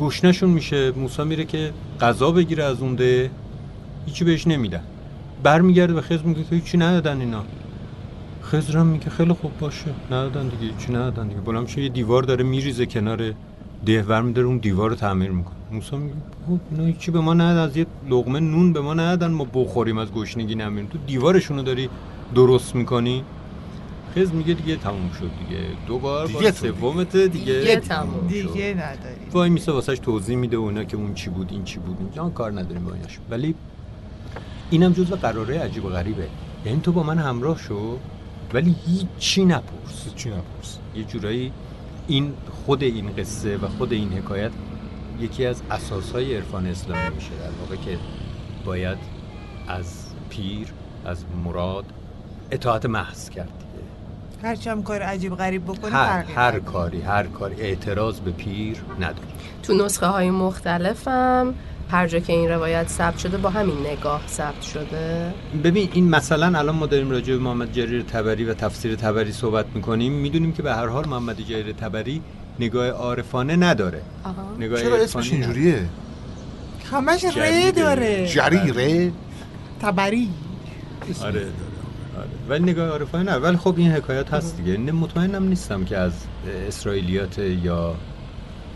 [0.00, 0.90] گشنشون میشه.
[0.90, 3.30] موسی میره که غذا بگیره از اون ده.
[4.06, 4.82] هیچی بهش نمیدن.
[5.42, 7.42] برمیگرده به خضر میگه که هیچی ندادن اینا.
[8.74, 9.90] هم میگه خیلی خوب باشه.
[10.10, 11.60] ندادن دیگه هیچی ندادن دیگه.
[11.60, 13.34] میشه یه دیوار داره میریزه کنار
[13.86, 15.54] ده برمیداره اون دیوار رو تعمیر می‌کنه.
[15.72, 16.14] موسی میگه
[16.46, 17.70] خب اینا هیچی به ما ندادن.
[17.70, 19.30] از یه لقمه نون به ما ندادن.
[19.30, 20.88] ما بخوریم از گشنگی نمیریم.
[20.92, 21.88] تو دیوارشونو داری
[22.34, 23.24] درست می‌کنی؟
[24.14, 25.62] خضر میگه دیگه تموم شد دیگه.
[25.86, 26.80] دو بار دیگه تو دیگه.
[26.80, 28.26] سومت دیگه, دیگه تموم.
[28.26, 31.78] دیگه نداری وای میسه واسهش توضیح میده و اینا که اون چی بود این چی
[31.78, 31.96] بود.
[32.00, 33.18] اینجا کار نداریم با ایناش.
[33.30, 33.54] ولی
[34.70, 36.28] اینم جزو قراره عجیب و غریبه.
[36.66, 37.98] یعنی تو با من همراه شو
[38.52, 40.14] ولی هیچی نپرس.
[40.16, 40.78] چی نپرس.
[40.96, 41.52] یه جورایی
[42.06, 42.32] این
[42.66, 44.50] خود این قصه و خود این حکایت
[45.20, 47.30] یکی از اساسهای عرفان اسلامی میشه.
[47.30, 47.98] در واقع که
[48.64, 48.98] باید
[49.68, 50.68] از پیر
[51.04, 51.84] از مراد
[52.50, 53.64] اطاعت محض کرد.
[54.38, 54.48] دیگه.
[54.48, 56.60] هرچی کار عجیب غریب بکنه هر, هر نداره.
[56.60, 59.28] کاری هر کاری اعتراض به پیر نداری
[59.62, 61.54] تو نسخه های مختلفم
[61.90, 66.58] هر جا که این روایت ثبت شده با همین نگاه ثبت شده ببین این مثلا
[66.58, 70.62] الان ما داریم راجع به محمد جریر تبری و تفسیر تبری صحبت می‌کنیم می‌دونیم که
[70.62, 72.22] به هر حال محمد جریر تبری
[72.60, 74.34] نگاه عارفانه نداره آها.
[74.58, 75.88] نگاه چرا اسمش اینجوریه
[76.92, 77.72] همش ره.
[77.72, 79.12] داره جریره
[79.82, 80.28] تبری
[81.04, 81.28] نداره.
[81.28, 81.52] آره آره.
[82.48, 83.36] ولی نگاه عارفانه نه.
[83.36, 84.76] ولی خب این حکایت هست دیگه.
[84.76, 86.12] نه مطمئنم نیستم که از
[86.68, 87.94] اسرائیلیات یا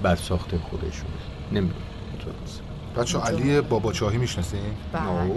[0.02, 1.10] برساخته خودشون.
[1.52, 1.82] نمی‌دونم.
[2.96, 4.60] بچه علی بابا چاهی می‌شناسین؟
[4.92, 5.34] بله.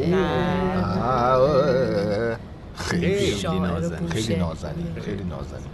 [2.75, 3.31] خیلی.
[3.31, 4.09] شاعر نازنین.
[4.09, 4.39] خیلی بوشه.
[4.39, 5.67] نازنین خیلی نازنین.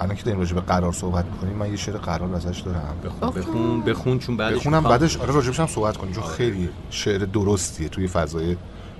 [0.00, 2.96] الان که داریم راجع به قرار صحبت می‌کنیم من یه شعر قرار ازش دارم.
[3.04, 6.12] بخون بخون بخون چون بعدش بخونم بعدش آره راجبش هم صحبت کنیم.
[6.12, 8.56] چون خیلی شعر درستیه توی فضای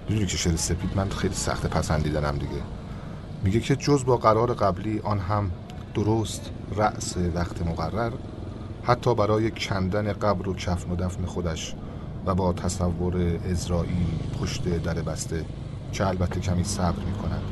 [0.09, 2.63] می‌دونی که شعر سپید من خیلی سخت پسندیدنم دیگه.
[3.45, 5.51] میگه که جز با قرار قبلی آن هم
[5.95, 8.13] درست رأس وقت مقرر
[8.83, 11.75] حتی برای کندن قبر و کفن و دفن خودش
[12.27, 14.07] و با تصور ازرایی
[14.41, 15.45] پشت در بسته
[15.93, 17.43] که البته کمی صبر می کند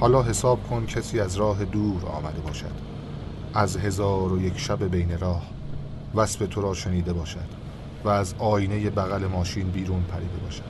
[0.00, 2.70] حالا حساب کن کسی از راه دور آمده باشد.
[3.54, 5.42] از هزار و یک شب بین راه
[6.14, 7.48] وصف تو را شنیده باشد
[8.04, 10.62] و از آینه بغل ماشین بیرون پریده باشد.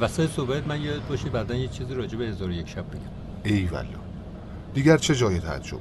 [0.00, 3.17] وسط صحبت من یاد باشه بعدا یه چیزی راجع به هزار و یک شب بگم.
[3.48, 3.98] ای والا
[4.74, 5.78] دیگر چه جای تعجب؟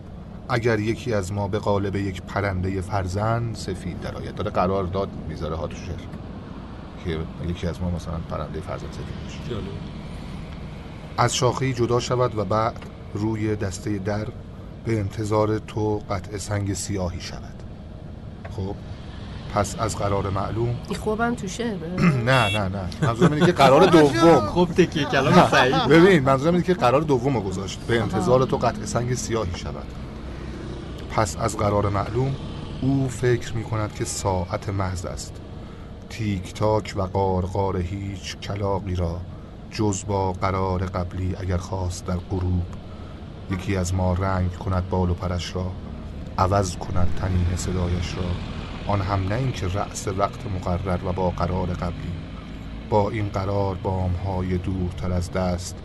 [0.50, 5.56] اگر یکی از ما به قالب یک پرنده فرزند سفید درآید داره قرار داد می‌ذاره
[5.56, 5.96] ها تو شعر
[7.06, 9.64] که یکی از ما مثلا پرنده فرزند سفید میشه جالب.
[11.18, 14.28] از شاخهای جدا شود و بعد روی دسته در
[14.86, 17.64] به انتظار تو قطع سنگ سیاهی شود.
[18.52, 18.76] خب؟
[19.54, 21.90] پس از قرار معلوم؟ خوبم تو شعره
[22.26, 22.90] نه نه نه.
[23.02, 24.40] منظورم اینه که قرار دوم.
[24.40, 25.06] خب تکیه.
[25.06, 25.88] کلام سعید.
[25.88, 27.80] ببین منظورم اینه که قرار دوم رو گذاشت.
[27.88, 29.86] به انتظار تو قطع سنگ سیاهی شود.
[31.12, 32.36] پس از قرار معلوم
[32.82, 35.34] او فکر می کند که ساعت محض است.
[36.10, 39.20] تیک تاک و قارقار هیچ کلاقی را
[39.72, 42.66] جز با قرار قبلی اگر خواست در غروب
[43.52, 45.72] یکی از ما رنگ کند بال و پرش را
[46.38, 48.57] عوض کند تنین صدایش را.
[48.88, 52.12] آن هم نه اینکه رأس وقت مقرر و با قرار قبلی.
[52.90, 55.76] با این قرار بامهای دورتر از دست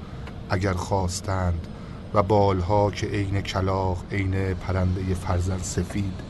[0.50, 1.66] اگر خواستند
[2.14, 6.20] و بالها که عین کلاق عین پرنده فرزن سفید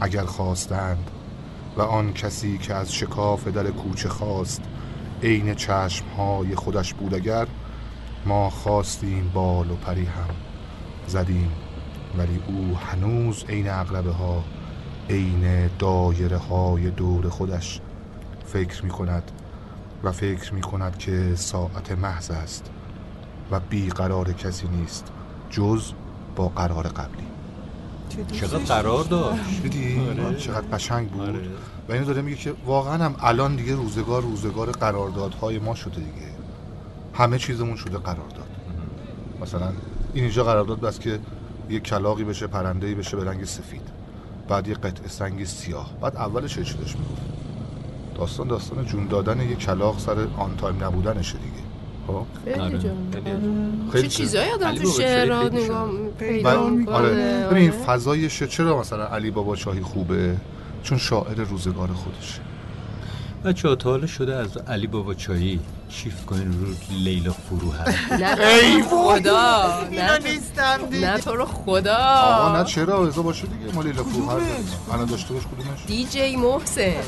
[0.00, 1.10] اگر خواستند
[1.76, 4.62] و آن کسی که از شکاف در کوچه خواست
[5.22, 7.46] عین چشمهای خودش بود اگر
[8.26, 10.34] ما خواستیم بال و پری هم
[11.06, 11.52] زدیم
[12.18, 14.44] ولی او هنوز عین اغلبه ها
[15.12, 17.80] عین دایره های دور خودش
[18.46, 19.30] فکر می کند
[20.04, 22.70] و فکر می کند که ساعت محض است
[23.50, 25.12] و بیقرار کسی نیست
[25.50, 25.92] جز
[26.36, 27.26] با قرار قبلی.
[28.32, 30.36] چقدر قرار داشت؟ دیدی؟ آره.
[30.36, 31.20] چقدر قشنگ بود.
[31.20, 31.40] آره.
[31.88, 36.32] و اینو داره میگه که واقعا هم الان دیگه روزگار روزگار قراردادهای ما شده دیگه.
[37.14, 38.48] همه چیزمون شده قرارداد.
[39.40, 39.72] مثلا
[40.14, 41.18] این اینجا قرارداد بس که
[41.70, 44.01] یه کلاقی بشه پرنده‌ای بشه به رنگ سفید.
[44.52, 45.90] بعد یه قطعه سنگ سیاه.
[46.00, 47.22] بعد اولش چه چیزش می‌گفت؟
[48.14, 51.62] داستان داستان جون دادن یه کلاق سر آن تایم نبودنشه دیگه.
[52.06, 52.78] خب؟ خیلی آره.
[52.78, 53.12] جالب.
[53.14, 53.30] خیلی
[53.90, 54.02] آره.
[54.02, 56.12] چه چیزایی آدم تو شعر نگاه شد.
[56.18, 57.48] پیدا می‌کنه آره.
[57.50, 60.36] ببین فضای شه چرا مثلا علی بابا شاهی خوبه؟
[60.82, 62.40] چون شاعر روزگار خودشه.
[63.44, 65.60] بچه تا حالا شده از علی بابا چایی؟
[65.92, 67.94] شیفت کنین رو لیلا فروهر.
[68.20, 71.10] نه خدا اینا نه نیستم دیگه.
[71.10, 71.96] نه تو رو خدا.
[71.96, 73.74] آقا نه چرا؟ رضا باشه دیگه.
[73.74, 74.68] ما لیلا فروهر داریم.
[74.92, 76.92] الان داشته باش کدومش؟ دی جی محسن.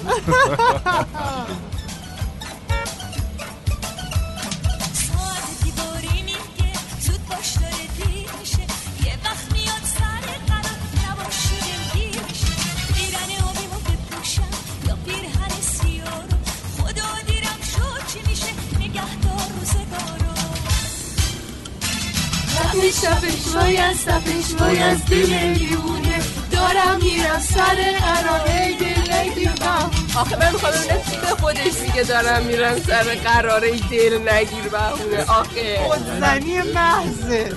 [23.03, 26.19] وای از تپش وای از دل دیوونه
[26.53, 32.03] دارم میرم سر قراره دل نگیرم آخه من می‌خوام ببینم چی به خودش میگه.
[32.03, 35.79] دارم میرم سر قراره دل نگیر بهونه آخه.
[35.89, 37.53] خودزنی محضه.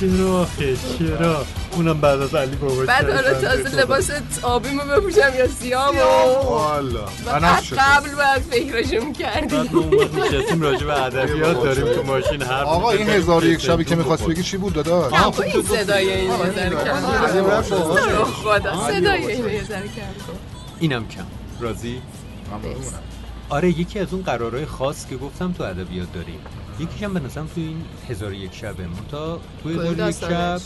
[0.00, 1.46] چرا آخه چرا
[1.76, 4.10] اونم بعد از علی بابا بعد حالا تازه لباس
[4.42, 6.00] آبیمو بپوشم یا سیامو
[6.44, 7.42] والا بعد.
[7.78, 9.80] قبل باید فکرشو بعد می‌کردی ما
[10.50, 13.08] اون راجع به ادبیات داریم تو ماشین حرف آقا این.
[13.08, 14.26] هزار یک شبی که می‌خواست.
[14.26, 16.76] بگی چی بود داداش نه با این صدای این آره،.
[16.76, 18.24] آره، آره.
[18.24, 19.34] خدا آره، صدای آره.
[19.34, 19.60] این
[20.80, 21.26] اینم کم
[21.60, 22.00] راضی
[23.48, 26.40] آره یکی از اون قرارهای خاص که گفتم تو ادبیات داریم
[26.80, 30.60] یکیش هم به نظرم تو این هزار یک شبه تا تو هزار یک شب.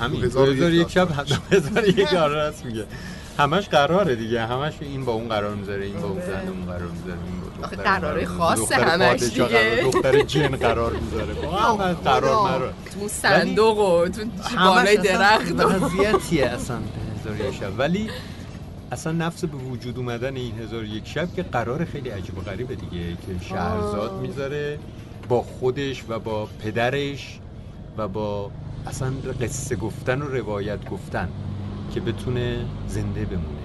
[0.00, 0.20] همین.
[0.20, 1.08] تو تو هزار و هزار و یک یک شب
[1.50, 2.84] هزار و یک قرار هست میگه.
[3.38, 4.46] همش قراره دیگه.
[4.46, 7.82] همش این با اون قرار می‌ذاره این با اون زن اون قرار می‌ذاره این با
[7.82, 9.80] قراره دختر همش دیگه.
[9.84, 11.34] دختر جن قرار می‌ذاره.
[11.58, 14.22] همه قرار مرار تو صندوق و تو
[14.56, 16.76] بالای درخت وضعیتیه اصلا
[17.20, 17.78] هزار و یک شب.
[17.78, 18.10] ولی
[18.92, 22.40] اصلا نفس به وجود اومدن این هزار و یک شب که قرار خیلی عجیب و
[22.40, 24.78] غریبه دیگه که شهرزاد می‌ذاره
[25.28, 27.38] با خودش و با پدرش
[27.96, 28.50] و با
[28.86, 31.28] اصلا قصه گفتن و روایت گفتن
[31.94, 33.64] که بتونه زنده بمونه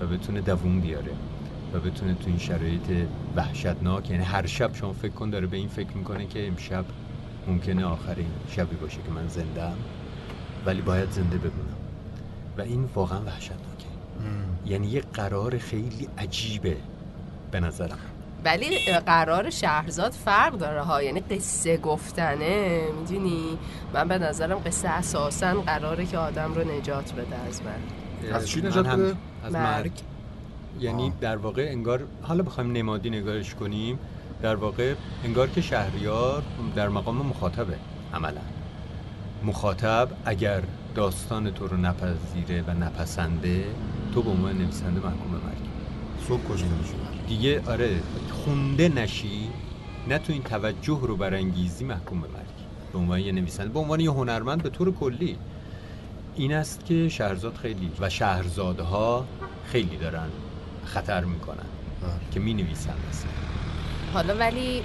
[0.00, 1.12] و بتونه دووم بیاره
[1.72, 5.68] و بتونه تو این شرایط وحشتناک یعنی هر شب شما فکر کن داره به این
[5.68, 6.84] فکر می‌کنه که امشب
[7.46, 9.72] ممکنه آخرین شبی باشه که من زنده
[10.66, 11.76] ولی باید زنده بمونم.
[12.58, 13.86] و این واقعا وحشتناکه.
[14.66, 16.76] یعنی یه قرار خیلی عجیبه
[17.50, 17.98] به نظرم.
[18.46, 21.02] ولی قرار شهرزاد فرق داره ها.
[21.02, 23.58] یعنی قصه گفتنه می‌دونی؟
[23.94, 28.62] من به نظرم قصه اساسا قراره که آدم رو نجات بده از من از چی
[28.62, 29.92] نجات بده؟ از مرگ.
[30.80, 33.98] یعنی در واقع انگار حالا بخوایم نمادی نگارش کنیم
[34.42, 36.42] در واقع انگار که شهریار
[36.76, 37.76] در مقام مخاطبه
[38.14, 38.40] عملا.
[39.44, 40.62] مخاطب اگر
[40.94, 43.64] داستان تو رو نپذیره و نپسنده
[44.14, 45.56] تو به عنوان نویسنده محکوم به مرگ.
[46.28, 49.48] صبح کشته میشه دیگه آره خونده نشی؟
[50.08, 52.56] نه تو این توجه رو برانگیزی محکوم به مرگ.
[52.92, 55.38] به عنوان یه نویسنده به عنوان یه هنرمند به طور کلی.
[56.36, 59.24] این است که شهرزاد خیلی و شهرزادها
[59.66, 60.28] خیلی دارن
[60.84, 61.66] خطر می‌کنن
[62.32, 63.30] که می نویسن اصلا
[64.14, 64.82] حالا ولی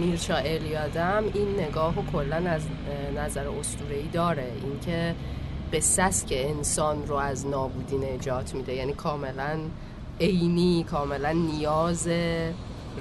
[0.00, 2.62] میرشا الیادم این نگاه و کلا از
[3.16, 4.52] نظر اسطوره‌ای داره.
[4.64, 5.14] اینکه
[5.98, 9.58] است که انسان رو از نابودی نجات میده یعنی کاملا
[10.20, 12.08] عینی کاملا نیاز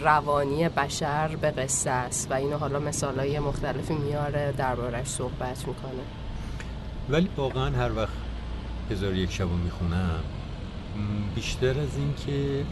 [0.01, 6.03] روانی بشر به قصه است و اینو حالا مثالای مختلفی میاره دربارش صحبت می‌کنه.
[7.09, 8.13] ولی واقعا هر وقت
[8.91, 10.19] هزار یک شب رو می‌خونم
[11.35, 12.65] بیشتر از این که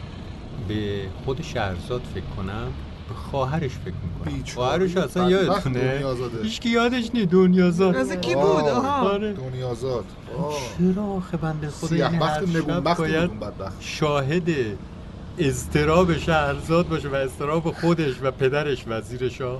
[0.68, 2.72] به خود شهرزاد فکر کنم
[3.08, 3.94] به خواهرش فکر
[4.24, 4.54] بیچاره.
[4.54, 6.04] خواهرش اصلا یادتونه.
[6.42, 9.10] هیچ کی یادش نی دنیازاد از کی بود؟ آها.
[9.10, 9.32] آره.
[9.32, 10.04] دنیازاد.
[10.78, 12.18] چرا آخه بنده خدا یعنی
[12.98, 13.30] باید
[13.80, 14.48] شاهد
[15.38, 19.58] اضطراب شهرزاد باشه و اضطراب خودش و پدرش وزیرشا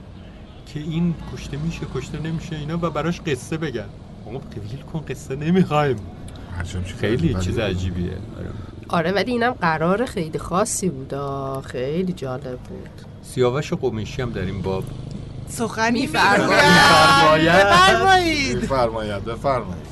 [0.66, 3.84] که این کشته میشه کشته نمیشه اینا و براش قصه بگن.
[4.26, 5.96] آقا ویل کن قصه نمی‌خوایم.
[7.00, 8.10] خیلی چیز عجیبیه.
[8.38, 8.50] آره.
[8.88, 11.14] آره ولی اینم قرار خیلی خاصی بود.
[11.60, 12.88] خیلی جالب بود.
[13.34, 14.84] سیاوش قمیشی هم در این باب
[15.48, 16.00] سخنی.
[16.00, 16.58] می‌فرماید.
[17.52, 19.86] بفرمایید بفرمایید بفرمایید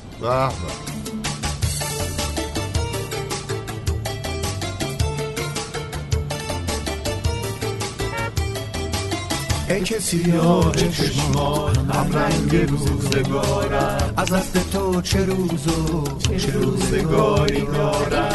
[9.69, 14.13] ای که سیاه چشمات هم رنگ روزگارم.
[14.17, 16.03] از دست تو چه روز و
[16.37, 18.29] چه روزگاری دارم؟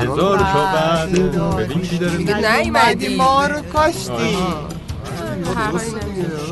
[0.00, 1.12] هزار تا بعد
[1.56, 3.16] ببین چی داره دیگه میگه نیومدی.
[3.16, 4.36] ما رو کاشتی.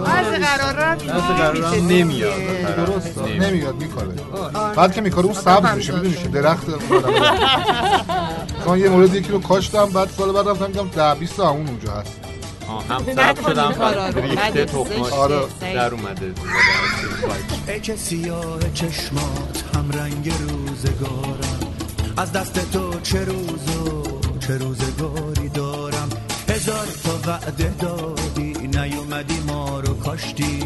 [0.06, 0.98] از قرارم
[1.88, 2.32] نمیاد.
[2.76, 3.74] درست نمیاد.
[3.74, 4.08] میکاره
[4.76, 5.92] بعد که میکاره اون سبز میشه.
[5.92, 6.66] می‌دونی که درخت
[8.66, 11.68] من یه مورد یکی رو کاشتم بعد سال بعد رفتم دیدم ده 20 تا همون
[11.68, 12.29] اونجا هست.
[12.78, 14.20] هم سبز شدم رو.
[14.22, 15.40] ریخته بله، تخماش آره.
[15.60, 16.32] در اومده.
[17.68, 21.60] ای که سیاه چشمات هم رنگ روزگارم.
[22.16, 24.02] از دست تو چه روز و
[24.40, 26.08] چه روزگاری دارم؟
[26.48, 30.64] هزار تا وعده دادی نیومدی ما رو کاشتی.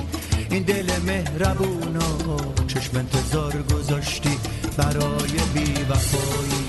[0.51, 2.37] این دل مهربونا
[2.67, 4.39] چشم انتظار گذاشتی.
[4.77, 6.65] برای بی وفایی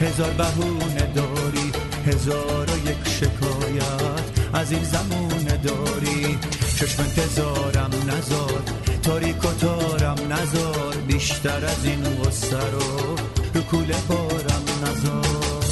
[0.00, 1.72] هزار بهونه داری
[2.06, 4.23] هزار و یک شکایت.
[4.54, 6.38] از این زمونه داری.
[6.76, 8.62] چشم انتظارم نزار
[9.02, 10.94] تاریک و تارم نزار.
[11.06, 13.16] بیشتر از این غصه رو
[13.54, 15.64] رو کوله بارم نزار.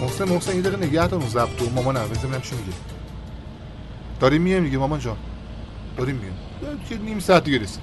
[0.00, 2.72] محسن محسن یه دقیقه نگه دار اون ضبط و مامانم بذار ببینم چی میگه.
[4.20, 5.16] داریم میایم دیگه مامان جان.
[5.96, 6.20] داریم
[6.90, 7.82] یه نیم ساعت دیگه رسید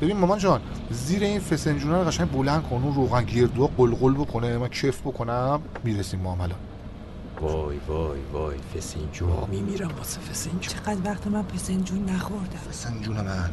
[0.00, 0.60] ببین مامان جان
[0.90, 2.76] زیر این فسنجونه رو قشنگ بلند کن.
[2.76, 5.62] اون روغن گردو قلقل بکنه من کف بکنم.
[5.84, 6.69] می‌رسیم ما الان.
[7.40, 12.56] وای وای وای فسینجو میمیرم واسه فسینجو چقدر وقت من پسنجون نخوردم.
[12.70, 13.50] فسنجون من.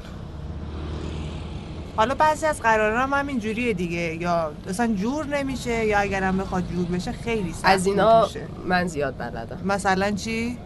[1.95, 4.15] حالا بعضی از قرارام هم اینجوریه دیگه.
[4.21, 8.87] یا اصلا جور نمیشه یا اگرم بخواد جور بشه خیلی سخت از اینا میشه من
[8.87, 9.59] زیاد بلدم.
[9.65, 10.57] مثلا چی؟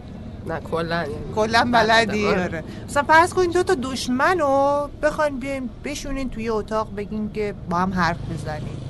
[0.46, 1.06] نه کلا.
[1.34, 2.26] کلا بلدی.
[2.26, 2.64] آره.
[2.88, 7.78] مثلا فرض کنین دو تا دشمن رو بخواین بیاین بشونین توی اتاق بگین که با
[7.78, 8.81] هم حرف بزنین.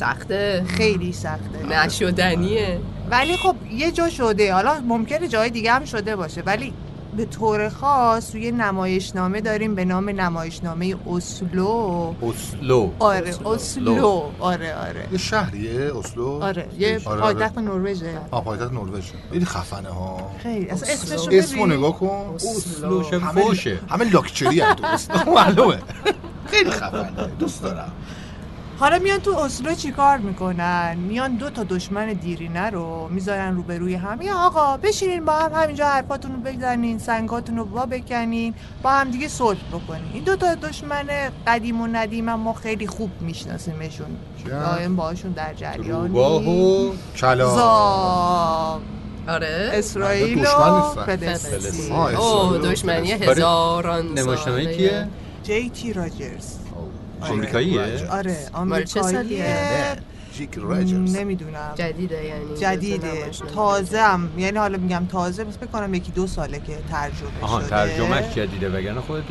[0.00, 0.64] سخته.
[0.68, 1.58] خیلی سخته.
[1.70, 2.78] نشدنیه.
[3.10, 4.54] ولی خب یه جا شده.
[4.54, 6.42] حالا ممکنه جای دیگه هم شده باشه.
[6.42, 6.72] ولی
[7.16, 12.14] به طور خاص توی نمایشنامه داریم به نام نمایشنامه اسلو.
[12.22, 12.90] اسلو.
[12.98, 14.22] آره اسلو.
[14.40, 15.08] آره آره.
[15.12, 18.18] یه شهریه اسلو؟ آره یه آره، پایتخت نروژه.
[18.30, 20.30] آه پایتخت نروژ خیلی خفنه ها.
[20.42, 20.70] خیلی.
[20.70, 21.78] اصلا اسمشو اسمو ببین.
[21.78, 22.34] نگاه کن.
[22.34, 23.02] اسلو.
[23.02, 25.78] همه پوشه همه لاکچری اسلو معلومه.
[26.46, 27.26] خیلی خفنه.
[27.38, 27.92] دوست دارم.
[28.78, 34.22] حالا میان تو اسلو چیکار می‌کنن میان دو تا دشمن دیرینه رو می‌ذارن روبروی هم
[34.22, 39.10] یا آقا بشینین با هم همینجا حرفاتون رو بزنین سنگاتون رو با بکنین با هم
[39.10, 41.06] دیگه صلح بکنین این دو تا دشمن
[41.46, 44.16] قدیم و ندیم هم ما خیلی خوب میشناسیمشون؟
[44.50, 47.50] دائم باشون در جریانی روباه و کلا
[49.28, 50.80] آره اسرائیل و.
[51.06, 51.92] فلسطین.
[52.62, 54.76] دشمنی هزاران نمایشنامه ساله.
[54.76, 55.08] کیه؟
[55.42, 56.65] جی تی راجرز.
[57.20, 59.12] آمریکاییه؟ آره چه آمریکاییه.
[59.12, 59.96] سالیه؟
[60.32, 61.72] جیک راجرز نمی‌دونم.
[61.74, 63.30] جدیده یعنی جدیده.
[63.54, 67.68] تازه هم یعنی حالا میگم تازه بس بکنم یکی دو ساله که ترجمه آها شده.
[67.70, 68.68] ترجمهش جدیده.
[68.68, 69.24] وگرنه خود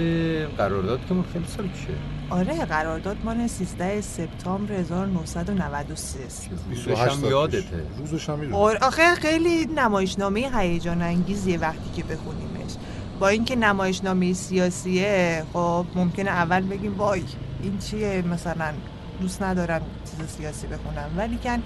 [0.57, 1.87] قرارداد که من خیلی سال پیشه
[2.29, 6.49] آره قرارداد مال 13 سپتامبر 1993 است.
[6.69, 7.83] 28 هم سال یادته.
[7.97, 8.55] روزش هم می‌دونم.
[8.55, 12.71] آره، آخه خیلی نمایشنامه هیجان انگیزیه وقتی که بخونیمش.
[13.19, 17.23] با اینکه نمایشنامه سیاسیه خب ممکنه اول بگیم وای.
[17.65, 18.73] این چیه؟ مثلا
[19.21, 21.09] دوست ندارم چیز سیاسی بخونم.
[21.17, 21.63] ولی کن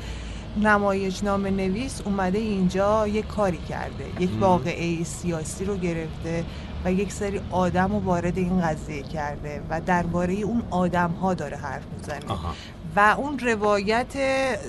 [0.58, 4.06] نمایشنامه نویس اومده اینجا یک کاری کرده.
[4.20, 4.30] یک.
[4.40, 6.44] واقعه سیاسی رو گرفته
[6.86, 11.58] و یک سری آدم رو وارد این قضیه کرده و درباره اون آدم ها داره
[11.58, 12.20] حرف می‌زنه.
[12.28, 12.54] آها.
[12.96, 14.14] و اون روایت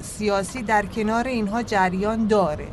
[0.03, 2.67] سیاسی در کنار اینها جریان داره.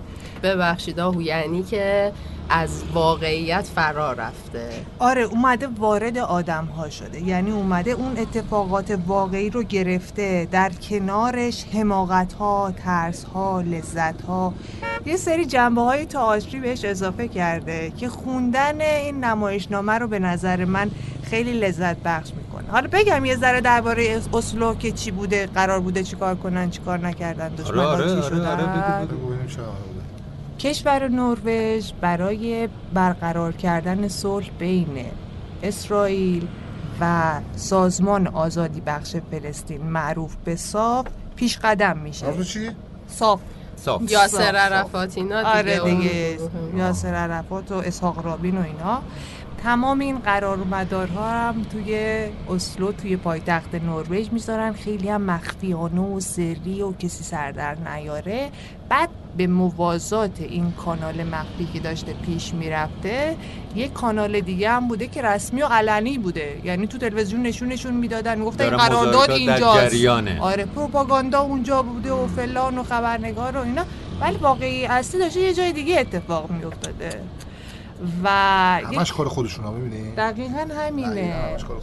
[0.44, 2.12] ببخشید آهو یعنی که
[2.50, 9.50] از واقعیت فرار رفته آره اومده وارد آدم ها شده یعنی اومده اون اتفاقات واقعی
[9.50, 14.54] رو گرفته در کنارش حماقت ها ترس ها لذت ها
[15.06, 20.66] یه سری جنبه های تئاتری بهش اضافه کرده که خوندن این نمایشنامه رو به نظر
[20.66, 20.92] من
[21.24, 26.04] خیلی لذت بخش می‌کنه حالا بگم یه ذره درباره اسلو که چی بوده قرار بوده
[26.04, 29.18] چیکار کنن چیکار نکردن دشمن آره، چی آره، شدن آره، بگو.
[29.18, 29.97] بگو چه خبره.
[30.60, 35.06] کشور نروژ برای برقرار کردن صلح بین
[35.64, 36.48] اسرائیل
[37.02, 41.06] و سازمان آزادی بخش فلسطین معروف به صاف
[41.36, 42.70] پیش قدم میشه چی؟
[43.08, 43.40] صاف
[43.76, 44.56] صاف یاسر.
[44.56, 46.38] عرفات اینا دیگه آره دیگه.
[46.78, 49.02] یاسر عرفات و اسحاق رابین و اینا
[49.64, 54.74] تمام این قرار مدارها هم توی اسلو توی پایتخت نروژ می‌ذارن.
[54.74, 58.50] خیلی هم مخفیانه و سری و کسی سر در نیاره.
[58.90, 63.36] بعد به موازات این کانال مخفی که داشته پیش می‌رفته
[63.76, 66.62] یک کانال دیگه هم بوده که رسمی و علنی بوده.
[66.64, 68.40] یعنی تو تلویزیون نشونشون می‌دادن.
[68.40, 70.06] می‌گفتن این قرارداد اینجاست.
[70.40, 73.84] آره پروپاگاندا اونجا بوده و فلان و خبرنگار و اینا.
[74.22, 77.22] ولی واقعی اصلی داشته یه جای دیگه اتفاق میافتاده.
[78.24, 81.36] و همش کار خودشون ها می‌بینی؟ دقیقا همینه.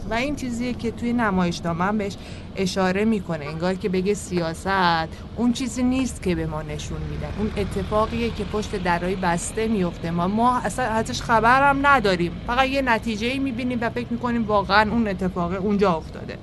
[0.09, 2.15] و این چیزیه که توی نمایشنامه هم بهش
[2.55, 7.51] اشاره می‌کنه انگار که بگه سیاست اون چیزی نیست که به ما نشون میدن اون
[7.57, 12.31] اتفاقیه که پشت درای بسته میفته ما ما اصلا ازش خبر هم نداریم.
[12.47, 16.37] فقط یه نتیجه ای می‌بینیم و فکر می‌کنیم واقعا اون اتفاق اونجا افتاده.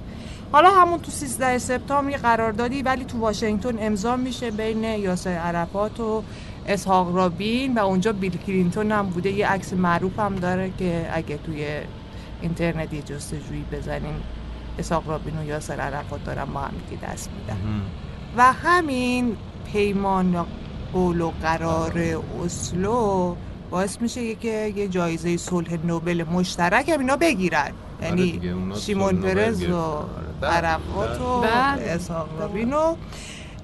[0.53, 6.01] حالا همون تو 13 سپتامبر یه قراردادی ولی تو واشنگتن امضا میشه بین یاسر عرفات
[6.01, 6.23] و
[6.67, 11.39] اسحاق رابین و اونجا بیل کلینتون هم بوده یه عکس معروف هم داره که اگه
[11.39, 11.67] توی
[12.41, 14.15] اینترنت یه جستجویی بزنین
[14.79, 17.57] اسحاق رابین و یاسر عرفات دارن با هم دست میدن
[18.37, 19.37] و همین
[19.73, 20.47] پیمان
[20.93, 22.03] قول و قرار
[22.45, 23.35] اسلو
[23.71, 29.17] باعث میشه که یه جایزه صلح نوبل مشترک هم اینا بگیرن یعنی دیگه، اونا شیمون
[29.17, 29.77] پرز و.
[29.77, 30.07] آره.
[30.41, 31.83] بله، عرفات و بله.
[31.83, 32.97] اسحاق رابین و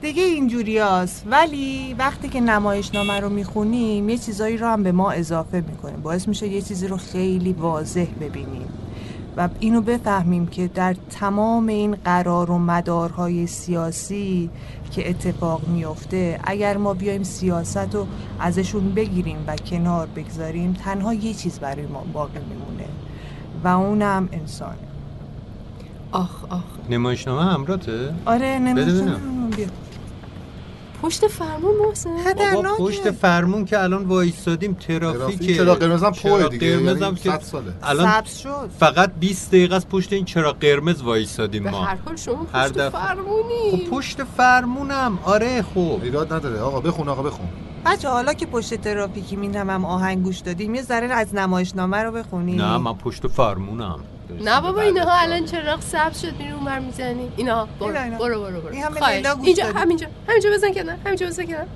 [0.03, 5.65] دیگه اینجوریاست ولی وقتی که نمایشنامه رو می‌خونیم یه چیزایی رو هم به ما اضافه
[5.69, 8.69] می‌کنیم باعث میشه یه چیزی رو خیلی واضح ببینیم.
[9.37, 14.51] و اینو بفهمیم که در تمام این قرار و مدارهای سیاسی
[14.91, 18.07] که اتفاق میفته اگر ما بیایم سیاست رو
[18.41, 22.89] ازشون بگیریم و کنار بگذاریم تنها یه چیز برای ما باقی میمونه.
[23.65, 24.77] و اونم انسان.
[26.13, 26.63] آخ آخ.
[26.91, 29.51] نمایشنامه همراته؟ آره ببینم.
[29.57, 29.67] بیا
[31.03, 32.11] پشت فرمون محسن.
[32.11, 32.83] بابا خطرناکه.
[32.83, 37.05] پشت فرمون که الان وایستادیم ترافیک ترافیک چرا قرمز هم چرا پوه دیگه قرمز یعنی
[37.05, 37.73] هم که 100 ساله.
[37.83, 38.71] الان سبز شد.
[38.79, 41.85] فقط 20 دقیقه از پشت این چرا قرمز وایستادیم به ما.
[41.85, 42.91] هر حال شما هر پشت دفعه.
[42.91, 43.71] فرمونی.
[43.71, 45.19] خب پشت فرمونم.
[45.25, 46.01] آره خب.
[46.03, 46.61] ایراد نداره.
[46.61, 47.49] آقا بخون آقا بخون.
[47.87, 52.13] بچه حالا که پشت ترافیکی میرم هم آهنگ گوش دادیم یه ذره از نمایشنامه رو
[52.13, 54.01] بخونیم نه من پشت فرمونم.
[54.31, 57.33] نه بابا اینها الان چراغ سبز شد میری اونور می‌زنی.
[57.37, 57.93] اینا برو.
[57.93, 58.73] برو برو برو.
[58.73, 59.09] این همه
[59.43, 59.65] اینجا.
[59.75, 60.07] همینجا.
[60.29, 61.67] همینجا بزن کنار همینجا بزن کنار.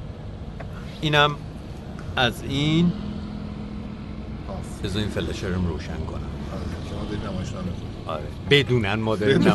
[1.00, 1.36] اینم
[2.16, 2.92] از این.
[4.84, 6.20] بذار این فلشه رو روشن کنم.
[8.06, 8.24] آره، آره.
[8.50, 9.42] بدونن ما داریم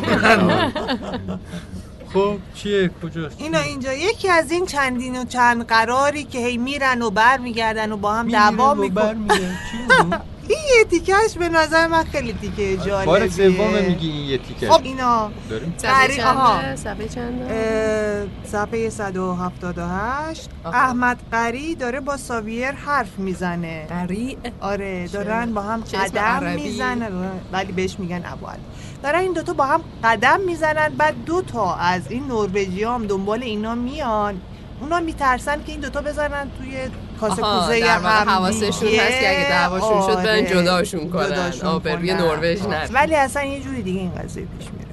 [2.14, 7.02] خب چیه؟ کجاست؟ اینا اینجا یکی از این چندین و چند قراری که هی میرن
[7.02, 9.28] و بر میگردن و با هم دعوا می‌کنن؟
[10.48, 13.06] این یه تیکش به نظر من خیلی تیکه جالبیه.
[13.06, 14.70] بار سوم میگی این یه تیکه.
[14.70, 16.18] خب اینا داریم؟ صفحه قری-.
[16.18, 20.78] چنده؟ صفحه چنده؟ صفحه 178 آها.
[20.78, 23.86] احمد قری داره با ساویر حرف می‌زنه.
[23.90, 27.12] قریع آره دارن با هم قدم؟ می‌زنن.
[27.52, 28.62] ولی بهش میگن ابوعلی
[29.04, 33.44] دارن این دوتا با هم قدم می‌زنن بعد دو تا از این نروژی هم دنبال
[33.44, 34.42] اینا میان.
[34.82, 36.78] اونا میترسن که این دوتا بزنن توی
[37.20, 38.72] کاسه کوزه در واقع هم حواسشون.
[38.72, 41.52] هست که اگه دعواشون شد برن آره، جداشون کنن.
[41.64, 42.14] آبروی.
[42.14, 42.62] نروژ.
[42.62, 44.88] نه ولی اصلا یه جوری دیگه این قضیه پیش میره.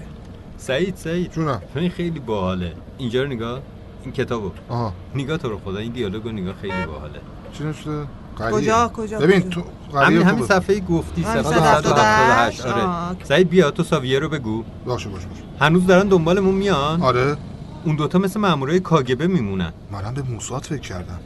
[0.58, 1.30] سعید سعید.
[1.32, 1.62] جونم.
[1.74, 2.72] این خیلی باحاله.
[2.98, 3.60] اینجا رو نگاه
[4.04, 4.50] این کتابو.
[4.68, 4.92] آها.
[5.14, 7.20] نگاه تو رو خدا این دیالوگو نگاه خیلی باحاله.
[7.52, 8.06] چی نشده؟
[8.38, 8.52] قریه.
[8.52, 10.46] کجا کجا ببین؟ تو همین قریه همین.
[10.46, 13.08] صفحه گفتی صفحه 178 178 آره.
[13.10, 13.24] اوکی.
[13.24, 14.64] سعید بیا تو ساویه رو بگو.
[14.84, 15.42] باشه باشه باشه.
[15.60, 17.02] هنوز دارن دنبالمون میان.
[17.02, 17.36] آره.
[17.84, 19.72] اون دوتا مثل مامورای کاگبه میمونن.
[19.92, 21.20] منم به موساد فکر کردم.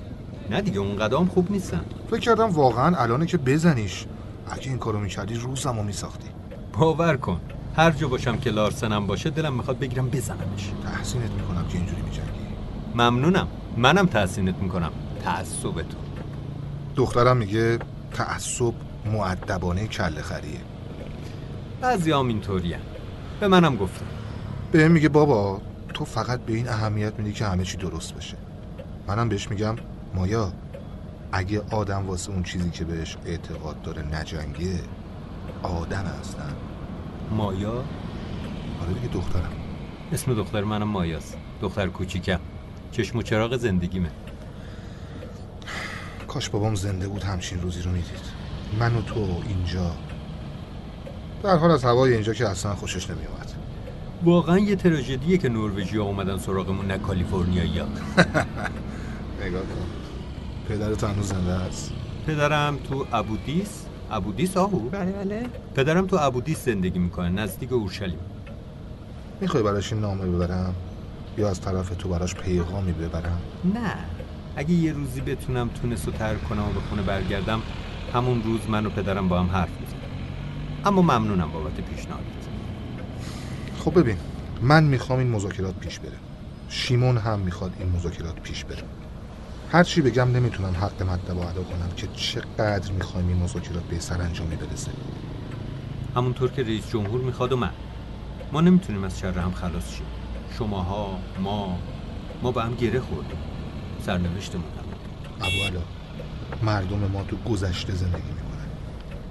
[0.51, 1.85] نه دیگه اون قدم خوب نیستن.
[2.11, 4.07] فکر کردم واقعا الانه که بزنیش.
[4.51, 6.29] اگه این کارو می‌کردی روزمو میساختی.
[6.73, 7.41] باور کن.
[7.77, 10.73] هر جا باشم که لارسنم باشه دلم می‌خواد بگیرم بزنمش.
[10.85, 12.29] تحسینت می‌کنم که اینجوری میجنگی.
[12.95, 13.49] ممنونم.
[13.77, 14.91] منم تحسینت می‌کنم.
[15.25, 15.99] تعصب تو
[16.97, 17.79] دخترم میگه
[18.13, 18.73] تعصب
[19.13, 20.61] معدبانه کله خریه.
[21.81, 22.79] بعضی هم اینطورین
[23.41, 24.07] به منم گفتم
[24.73, 25.61] به میگه بابا
[25.95, 28.37] تو فقط به این اهمیت میدی که همه چی درست بشه.
[29.09, 29.77] منم بهش میگم
[30.19, 30.53] مایا
[31.33, 34.81] اگه آدم واسه اون چیزی که بهش اعتقاد داره نجنگه
[35.63, 36.53] آدم هستن.
[37.31, 37.73] مایا؟
[38.83, 39.53] آره دیگه دخترم.
[40.13, 41.37] اسم دختر منم مایاست.
[41.61, 42.41] دختر کوچیکم.
[42.93, 44.11] چشم و چراغ زندگیمه.
[46.29, 48.21] کاش بابام زنده بود همچین روزی رو می‌دید.
[48.79, 49.91] من و تو اینجا.
[51.43, 53.53] در حال از هوای اینجا که اصلا خوشش نمیومد
[54.25, 57.71] واقعا یه تراژدیه که نروژیا اومدن سراغمون نه کالیفرنیایی
[59.43, 60.08] نگاه کن.
[60.69, 61.93] پدرت هنوز زنده است؟
[62.27, 65.47] پدرم تو ابودیس ابودیس آهو بله بله.
[65.75, 68.19] پدرم تو ابودیس زندگی می‌کنه نزدیک اورشلیم.
[69.41, 70.75] می‌خوای براش این نامه ببرم؟
[71.39, 73.39] یا از طرف تو براش پیغامی ببرم؟
[73.75, 73.95] نه.
[74.57, 77.63] اگه یه روزی بتونم تونس رو ترک کنم و به خونه برگردم
[78.15, 79.99] همون روز من و پدرم با هم حرف می‌زنم
[80.85, 82.25] اما ممنونم بابت پیشنهادت.
[83.79, 84.17] خب ببین
[84.63, 86.19] من می‌خوام این مذاکرات پیش بره.
[86.69, 88.83] شیمون هم می‌خواد این مذاکرات پیش بره.
[89.71, 94.57] هر چی بگم نمی‌تونم حق مطلب ادا کنم که چقدر می‌خوایم این مذاکرات به سرانجامی
[94.57, 94.91] برسه.
[96.17, 97.71] همونطور که رئیس جمهور می‌خواد و من.
[98.53, 100.07] ما نمی‌تونیم از شر هم خلاص شیم.
[100.51, 101.79] شماها ما
[102.43, 103.39] ما به هم گره خوردیم.
[103.99, 104.65] سرنوشتمون.
[105.41, 105.83] ابو علا
[106.63, 108.69] مردم ما تو گذشته زندگی می‌کنن.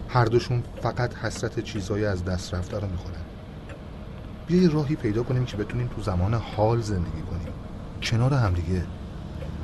[0.08, 3.26] هر دوشون فقط حسرت چیزهای از دست رفته رو می‌خورن.
[4.48, 7.48] بیا یه راهی پیدا کنیم که بتونیم تو زمان حال زندگی کنیم.
[8.02, 8.84] کنار همدیگه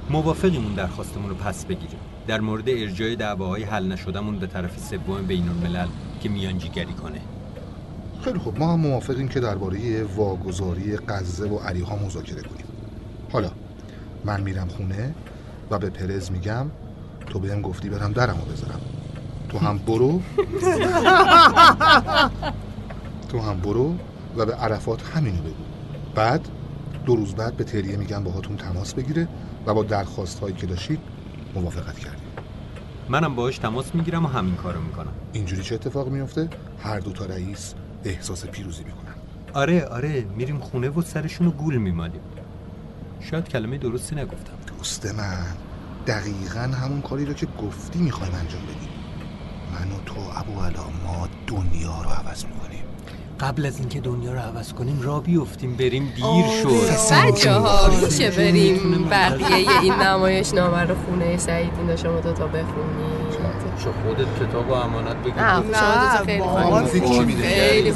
[0.09, 1.99] موافقیم اون درخواستمون رو پس بگیریم.
[2.27, 5.87] در مورد ارجاع دعواهای حل نشدهمون به طرف سوم بین الملل
[6.21, 7.21] که میانجیگری کنه.
[8.23, 8.59] خیلی خوب.
[8.59, 12.65] ما هم موافقیم که درباره واگذاری غزه و علیها مذاکره کنیم.
[13.31, 13.51] حالا
[14.25, 15.15] من میرم خونه
[15.71, 16.67] و به پرز میگم
[17.27, 18.81] تو بهم گفتی برم درمو بذارم.
[19.49, 20.21] تو هم برو.
[23.29, 23.95] تو هم برو
[24.37, 25.63] و به عرفات همینو بگو.
[26.15, 26.47] بعد
[27.05, 29.27] دو روز بعد به تریه میگم باهاتون تماس بگیره
[29.65, 30.99] و با درخواست هایی که داشتید
[31.55, 32.27] موافقت کردیم.
[33.09, 35.13] منم باهاش تماس می‌گیرم و همین کارو می‌کنم.
[35.33, 36.49] اینجوری چه اتفاقی میفته
[36.83, 39.13] هر دو تا رئیس احساس پیروزی می‌کنن.
[39.53, 42.21] آره آره میریم خونه و سرشون رو گول میمالیم.
[43.19, 44.53] شاید کلمه درستی نگفتم.
[44.77, 45.45] دوست من
[46.07, 48.89] دقیقا همون کاری رو که گفتی می‌خوایم انجام بدیم.
[49.73, 52.72] من و تو ابو علا ما دنیا رو عوض می‌کنیم.
[53.43, 56.61] قبل از اینکه دنیا رو عوض کنیم را بیفتیم بریم دیر آره.
[56.63, 57.13] شد.
[57.33, 63.13] بچه ها میشه بریم بقیه این نمایش نامه رو خونه سعید اینا شما دوتا بخونید
[63.83, 65.61] چه خودت کتاب و امانت بگیر نه شما
[66.11, 66.73] دوتا خیلی بابا، خوب.
[66.81, 67.93] موزیک چی میده؟ خیلی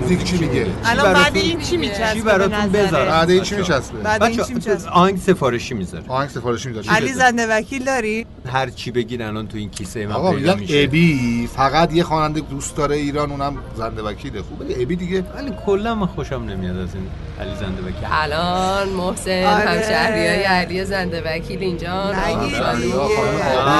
[0.00, 3.42] موزیک چی میگه الان بعد براتون- این چی میچسبه چی به براتون؟ بذارم؟ بعد این
[3.42, 3.54] چی.
[3.56, 8.26] میچسبه؟ بعد این چی میچسبه؟ آهنگ سفارشی می‌ذاره آهنگ سفارشی میداری علی زنده وکیل داری؟
[8.46, 10.84] هر چی بگین الان تو این کیسه من آقا پیدا میگم میشه.
[10.88, 14.42] ابی فقط یه خواننده دوست داره ایران اونم زنده وکیله.
[14.42, 17.06] خوبه ابی دیگه ولی کلا من خوشم نمیاد از این
[17.40, 18.08] علی زنده وکیل.
[18.10, 19.68] الان محسن آره.
[19.68, 22.12] همشهری های علی زنده وکیل اینجا.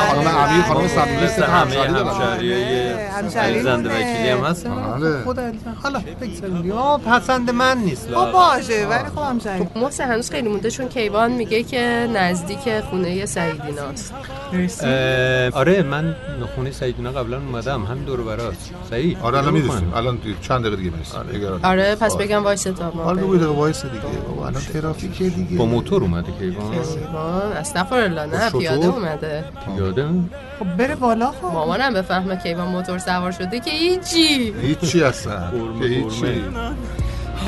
[0.08, 1.76] خانم امیر خانم صمیمی مثل همه.
[1.76, 3.88] همشهریای همشهری علی زنده.
[3.88, 5.22] وکیلی هم هست؟ بله.
[5.24, 5.38] خود
[5.82, 8.08] حالا بگذاریم پسند من نیست.
[8.14, 9.68] خب باشه ولی خب همشهری.
[9.76, 14.14] محسن هنوز خیلی مونده چون کیوان میگه که نزدیک خونه سعیدیناست
[15.52, 16.16] آره من
[16.54, 17.84] خونه سعیدونا قبلا اومدم.
[17.84, 19.92] همین دور و براست سعید آره الان می‌رسیم.
[19.94, 21.20] الان چند دقیقه دیگه می‌رسیم
[21.62, 21.94] آره.
[21.94, 23.28] پس بگم وایسه تا ما حالا بریم.
[23.28, 24.04] بگو دقیقه وایس دیگه.
[24.28, 25.56] بابا الان ترافیکه دیگه.
[25.56, 29.44] با موتور اومده کیوان کیوان استغفرالله نه؟ پیاده اومده.
[29.78, 31.44] یادم خب بره بالا خب.
[31.44, 34.54] مامانم بفهمه کیوان موتور سوار شده که هیچی.
[34.62, 35.12] هیچی که
[35.80, 36.20] هیچی.
[36.20, 36.72] قرمه.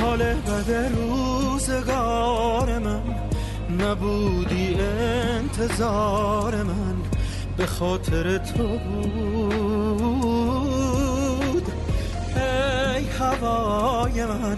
[0.00, 3.00] حال بد روزگار من.
[3.80, 6.96] نبودی انتظار من
[7.56, 10.04] به خاطر تو بود.
[12.36, 14.56] ای هوای من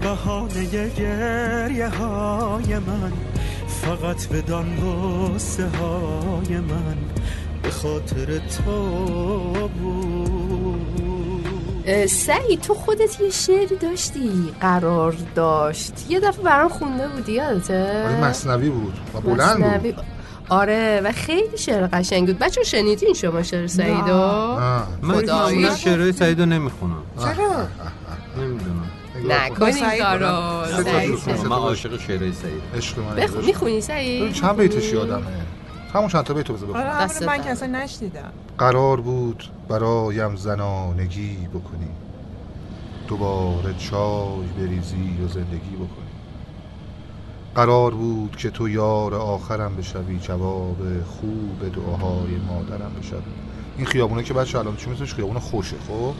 [0.00, 3.12] بهانه گریه های من
[3.68, 6.96] فقط بدان غصه های من
[7.62, 10.43] به خاطر تو بود.
[11.86, 15.92] اه، سعید تو خودت یه شعری داشتی قرار داشت.
[16.08, 19.66] یه دفعه برام خونده بودی یادته؟ آره مصنوی بود و بلند بود.
[19.66, 19.94] مصنوی.
[20.48, 22.38] آره و خیلی شعر قشنگ بود.
[22.38, 24.56] بچه شنیدین شما شعر سعیدو.
[25.02, 25.58] من خدایی.
[25.58, 27.02] معمولا شعرهای سعید رو نمی‌خونم.
[27.20, 27.66] چرا؟
[28.38, 28.90] نمی‌دونم.
[29.28, 31.48] نکن این سعید کارو.
[31.50, 35.22] من عاشق شعرهای سعید عشق من بخون می‌خونی سعید؟ چند بیتش یادمه؟
[35.94, 37.44] همون چند تا بیتو بذار آره بخونم دست همون من.
[37.44, 38.32] که اصلا نشنیدم.
[38.58, 41.90] قرار بود برایم زنانگی بکنی.
[43.08, 46.14] دوباره چای بریزی و زندگی بکنی.
[47.54, 53.20] قرار بود که تو یار آخرم بشوی جواب خوب دعاهای مادرم بشوی.
[53.76, 56.14] این خیابونه که بچه الان چی میسوش خیابون خوشه خب؟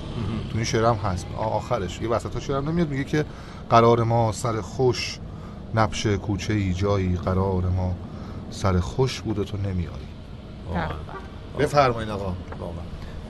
[0.51, 1.26] تو این شعرم هست.
[1.37, 2.03] آخرش.
[2.03, 3.24] یه وسط ها شعرم نمیاد میگه که
[3.70, 5.18] قرار ما سر خوش
[5.74, 7.95] نبش کوچه ای جایی قرار ما
[8.51, 10.05] سر خوش بود و تو نمیاری
[11.59, 12.35] بفرمایید آقا.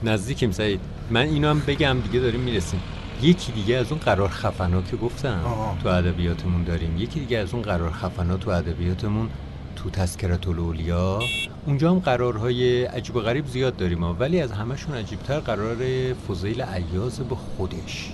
[0.03, 0.79] نزدیکیم سعید.
[1.09, 2.81] من اینو هم بگم دیگه داریم می‌رسیم.
[3.21, 5.77] یکی دیگه از اون قرار خفنا که گفتم آها.
[5.83, 6.97] تو ادبیاتمون داریم.
[6.97, 9.29] یکی دیگه از اون قرار خفنا تو ادبیاتمون
[9.75, 11.19] تو تذکرت الاولیا.
[11.65, 14.13] اونجا هم قرارهای عجیب و غریب زیاد داریم ها.
[14.13, 15.77] ولی از همشون عجیبتر قرار
[16.13, 18.13] فضیل عیاز به خودش.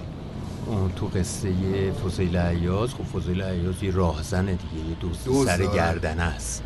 [0.65, 1.51] اون تو قصه
[1.91, 5.65] فضیل عیاز خب فضیل عیاز یه راهزنه دیگه یه دوست سر.
[5.65, 6.63] گردنه است.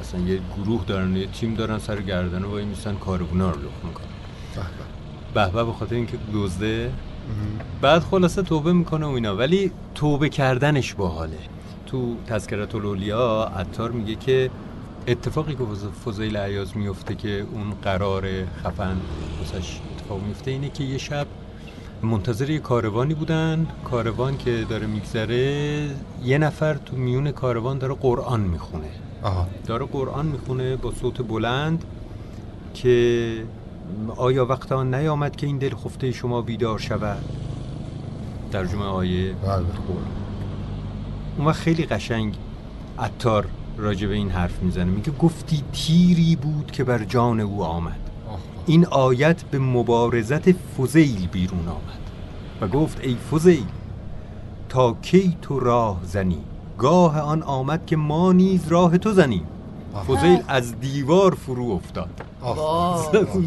[0.00, 4.06] اصلا یه گروه دارن یه تیم دارن سر گردنه وای میسن کارگونا رو لخ می‌کنن.
[5.34, 6.92] به به به خاطر اینکه دزده.
[7.80, 9.36] بعد خلاصه توبه می‌کنه و اینا.
[9.36, 11.38] ولی توبه کردنش باحاله.
[11.86, 14.50] تو تذکرت الاولیا عطار میگه که
[15.08, 15.64] اتفاقی که
[16.04, 18.28] فضیل عیاز میفته که اون قرار
[18.64, 18.96] خفن
[19.38, 21.26] واسش اتفاق میفته اینه که یه شب
[22.02, 23.66] منتظر یه کاروانی بودن.
[23.84, 25.88] کاروان که داره میگذره
[26.24, 28.90] یه نفر تو میون کاروان داره قرآن می‌خونه.
[29.24, 29.46] آها.
[29.66, 31.84] داره قرآن می‌خونه با صوت بلند
[32.74, 33.44] که
[34.16, 37.24] آیا وقت آن نیامد که این دل خفته شما بیدار شود؟
[38.52, 39.64] ترجمه آیه بله.
[41.38, 42.36] اون وقت خیلی قشنگ
[42.98, 43.46] عطار
[43.78, 44.84] راجع به این حرف می‌زنه.
[44.84, 48.00] میگه گفتی تیری بود که بر جان او آمد.
[48.30, 48.38] آه.
[48.66, 52.10] این آیت به مبارزت فضیل بیرون آمد.
[52.60, 53.66] و گفت ای فضیل
[54.68, 56.38] تا کی تو راه زنی؟
[56.78, 59.46] گاه آن آمد که ما نیز راه تو زنیم.
[60.08, 62.10] فضیل از دیوار فرو افتاد.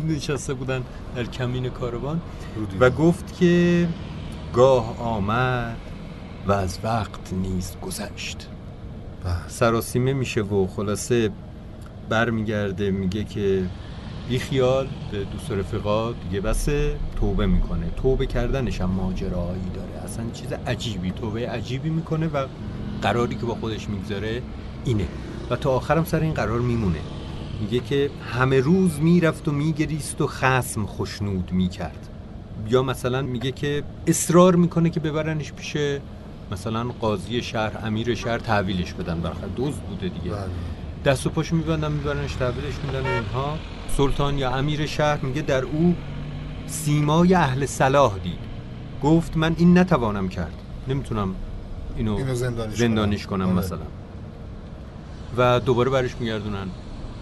[0.15, 0.84] نشسته بودن
[1.15, 2.21] در کمین کاروان.
[2.80, 3.88] و گفت که
[4.53, 5.78] گاه آمد
[6.47, 8.47] و از وقت نیز گذشت.
[9.47, 11.30] سراسیمه میشه و خلاصه
[12.09, 13.65] برمیگرده میگه که
[14.30, 20.03] بی خیال به دوست و رفیقا دیگه بسه توبه می‌کنه توبه کردنش هم ماجرایی داره
[20.05, 22.45] اصلا چیز عجیبی توبه عجیبی می‌کنه و
[23.02, 24.41] قراری که با خودش می‌گذاره
[24.86, 25.08] اینه.
[25.50, 27.00] و تا آخرم سر این قرار میمونه.
[27.62, 32.10] میگه که همه روز می‌رفت و میگریست و خسم خشنود می‌کرد.
[32.70, 35.78] یا مثلا میگه که اصرار می‌کنه که ببرنش پیش
[36.52, 39.52] مثلا قاضی شهر امیر شهر تحویلش بدن برخلاف.
[39.58, 40.32] دزد بوده دیگه.
[40.32, 40.50] بله.
[41.06, 43.58] دست و پاشو میبندن میبرنش تحویلش میدن و اینها.
[43.98, 45.95] سلطان یا امیر شهر میگه در او
[46.68, 48.39] سیمای اهل صلاح دید.
[49.04, 50.54] گفت من این نتوانم کرد.
[50.88, 51.36] نمی‌تونم
[51.98, 53.39] اینو, اینو زندانیش زندانیش کنم.
[53.39, 53.66] کنم آره.
[53.66, 53.80] مثلا
[55.38, 56.68] و دوباره برش میگردونن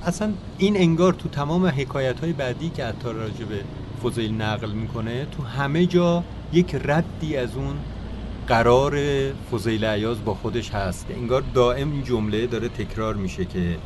[0.03, 3.61] اصلا این انگار تو تمام حکایت های بعدی که عطار راجع به
[4.03, 6.23] فضیل نقل می‌کنه تو همه جا
[6.53, 7.75] یک ردی از اون
[8.47, 8.99] قرار
[9.51, 13.77] فضیل عیاز با خودش هست انگار دائم این جمله داره تکرار میشه که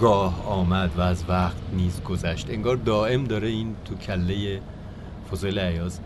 [0.00, 4.60] گاه آمد و از وقت نیز گذشت انگار دائم داره این تو کله
[5.32, 6.00] فضیل عیاز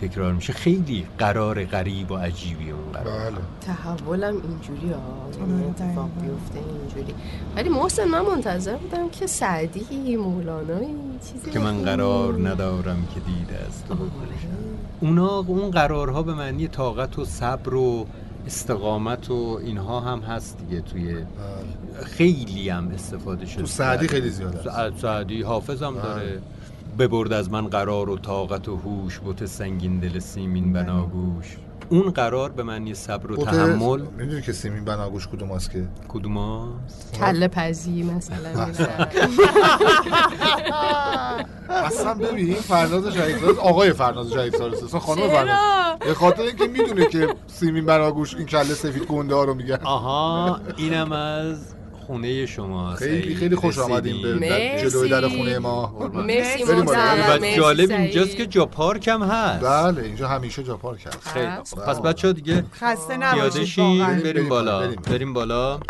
[0.00, 5.64] تکرار میشه خیلی قرار غریب و عجیبی اون قرار بله تحولم اینجوری ها آره، یعنی
[5.64, 6.08] اتفاق.
[6.20, 7.14] بیفته اینجوری
[7.56, 10.94] ولی محسن من منتظر بودم که سعدی مولانایی
[11.32, 11.82] چیزی که من.
[11.82, 14.46] قرار ندارم که دیده از تو بگذشت
[15.00, 18.06] اونا اون قرارها به معنی طاقت و صبر و
[18.46, 22.04] استقامت و اینها هم هست دیگه توی بله.
[22.04, 24.64] خیلی هم استفاده شده تو سعدی خیلی زیاد است.
[24.68, 26.02] سعد سعدی حافظ هم بله.
[26.02, 26.40] داره
[26.98, 31.56] ببرد از من قرار و طاقت و هوش بت سنگین دل سیمین بناگوش.
[31.88, 34.00] اون قرار به معنی صبر و بوته- تحمل.
[34.18, 38.66] می‌دونی که سیمین بناگوش کدوم است که؟ کدوم هست؟ کله پزی مثلا.
[41.70, 45.98] اصلا ببین این فرناز جدیدساز آقای فرناز جدیدساز اصلا خانم فرناز.
[45.98, 49.78] به خاطر اینکه می‌دونه که سیمین بناگوش این کله سفید گنده ها رو میگن.
[49.84, 51.74] آها اینم از
[52.10, 53.34] خونه شما خیلی.
[53.34, 54.80] خیلی خوش آمدیم به.
[54.82, 57.90] جلوی در خونه ما مرسی و مرسی جالب.
[57.90, 61.46] اینجاست که جا پارک هم هست بله اینجا همیشه جا پارک هست خیلی.
[61.64, 61.84] خوب.
[61.84, 64.88] پس بچه دیگه خسته نباشید بریم، بالا.
[64.88, 65.80] بریم بالا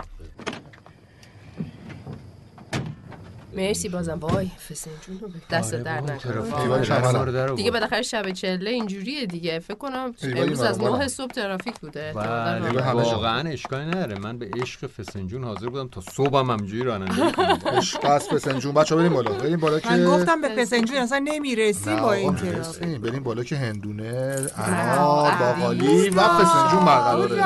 [3.57, 4.19] مرسی بازم.
[4.19, 4.51] وای.
[4.71, 7.55] فسنجون دست آره در نکنه.
[7.57, 7.71] دیگه.
[7.71, 9.59] بالاخره شب چله اینجوریه دیگه.
[9.59, 10.81] فکر کنم امروز از.
[10.81, 12.13] 9 صبح ترافیک بوده.
[12.13, 14.19] واقعا اشکالی نداره.
[14.19, 18.75] من به عشق فسنجون حاضر بودم تا صبحم همجوری رانندگی کنم عشق از فسنجون.
[18.75, 19.33] بچه بریم بالا.
[19.33, 22.99] بریم بالا که من گفتم به پسنجون اصلا نمی‌رسی نه با این ترافیک.
[23.01, 24.51] بریم بالا که هندونه نه.
[24.59, 27.37] انار باقالی و فسنجون برقراره.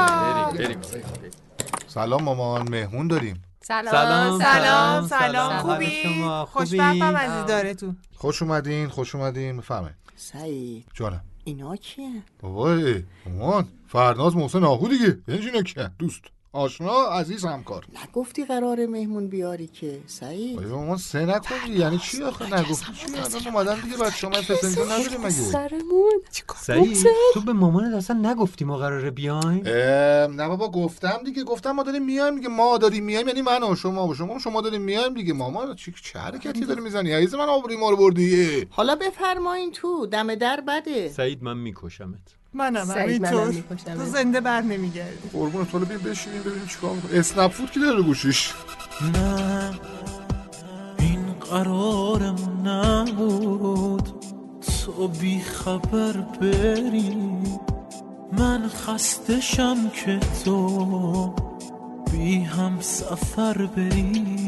[0.55, 0.79] بریم بریم.
[1.89, 2.69] سلام مامان.
[2.71, 3.43] مهمون داریم.
[3.67, 5.59] سلام سلام، سلام سلام، سلام.
[5.59, 9.57] خوبی؟ خوشبختم از دیدارتون خوش اومدین خوش اومدین.
[9.57, 10.87] بفهمه سعید.
[10.95, 11.21] جانم.
[11.45, 15.19] اینا کیه؟ بابا ای، مامان فرناز محسن آهو دیگه.
[15.29, 16.23] یعنی اینا کیه دوست.
[16.55, 17.85] آشنا عزیز همکار.
[18.05, 23.07] نگفتی قرار مهمون بیاری که سعید؟ بابا مامان سه نکنی یعنی چی آخه نگفتی؟ چی؟
[23.17, 26.13] الان اومدن دیگه بعد شما فسنجون نداریم مگه؟ سرمون.
[26.57, 29.63] سعید تو به مامانت اصلا نگفتی ما قراره بیایم؟
[30.41, 31.45] نه بابا گفتم دیگه.
[31.45, 32.49] گفتم ما داریم میایم دیگه.
[32.49, 35.33] ما داریم میایم یعنی من و شما و شما شما داریم میایم دیگه.
[35.33, 38.67] مامان چی چه حرکتی داری می‌زنی؟ عزیز من آبروی ما رو بردی.
[38.71, 40.07] حالا بفرمایین تو.
[40.07, 41.09] دم در بده.
[41.09, 42.19] سعید من میکشمت.
[42.55, 43.55] منم همینطور.
[43.97, 45.29] تو زنده بر نمیگردی.
[45.33, 47.19] قربون تو بیم بشینیم ببینیم چیکار می‌کنی.
[47.19, 48.53] اسنپ فود کی داره گوشیش؟
[49.15, 49.71] نه
[50.99, 54.09] این قرارمون نبود.
[54.85, 57.17] تو بی خبر بری.
[58.33, 61.35] من خستشم که تو
[62.13, 64.44] بی هم سفر بری.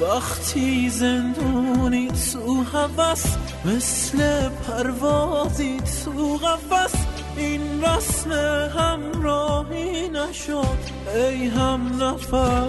[0.00, 3.24] وقتی زندونی تو هوس
[3.64, 6.94] مثل پروازی تو قفس.
[7.36, 8.30] این رسم
[8.78, 10.78] همراهی نشد
[11.14, 12.66] ای هم نفر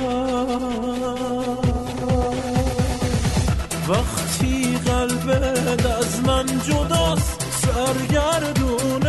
[3.89, 9.06] وقتی قلبت از من جداست سرگردون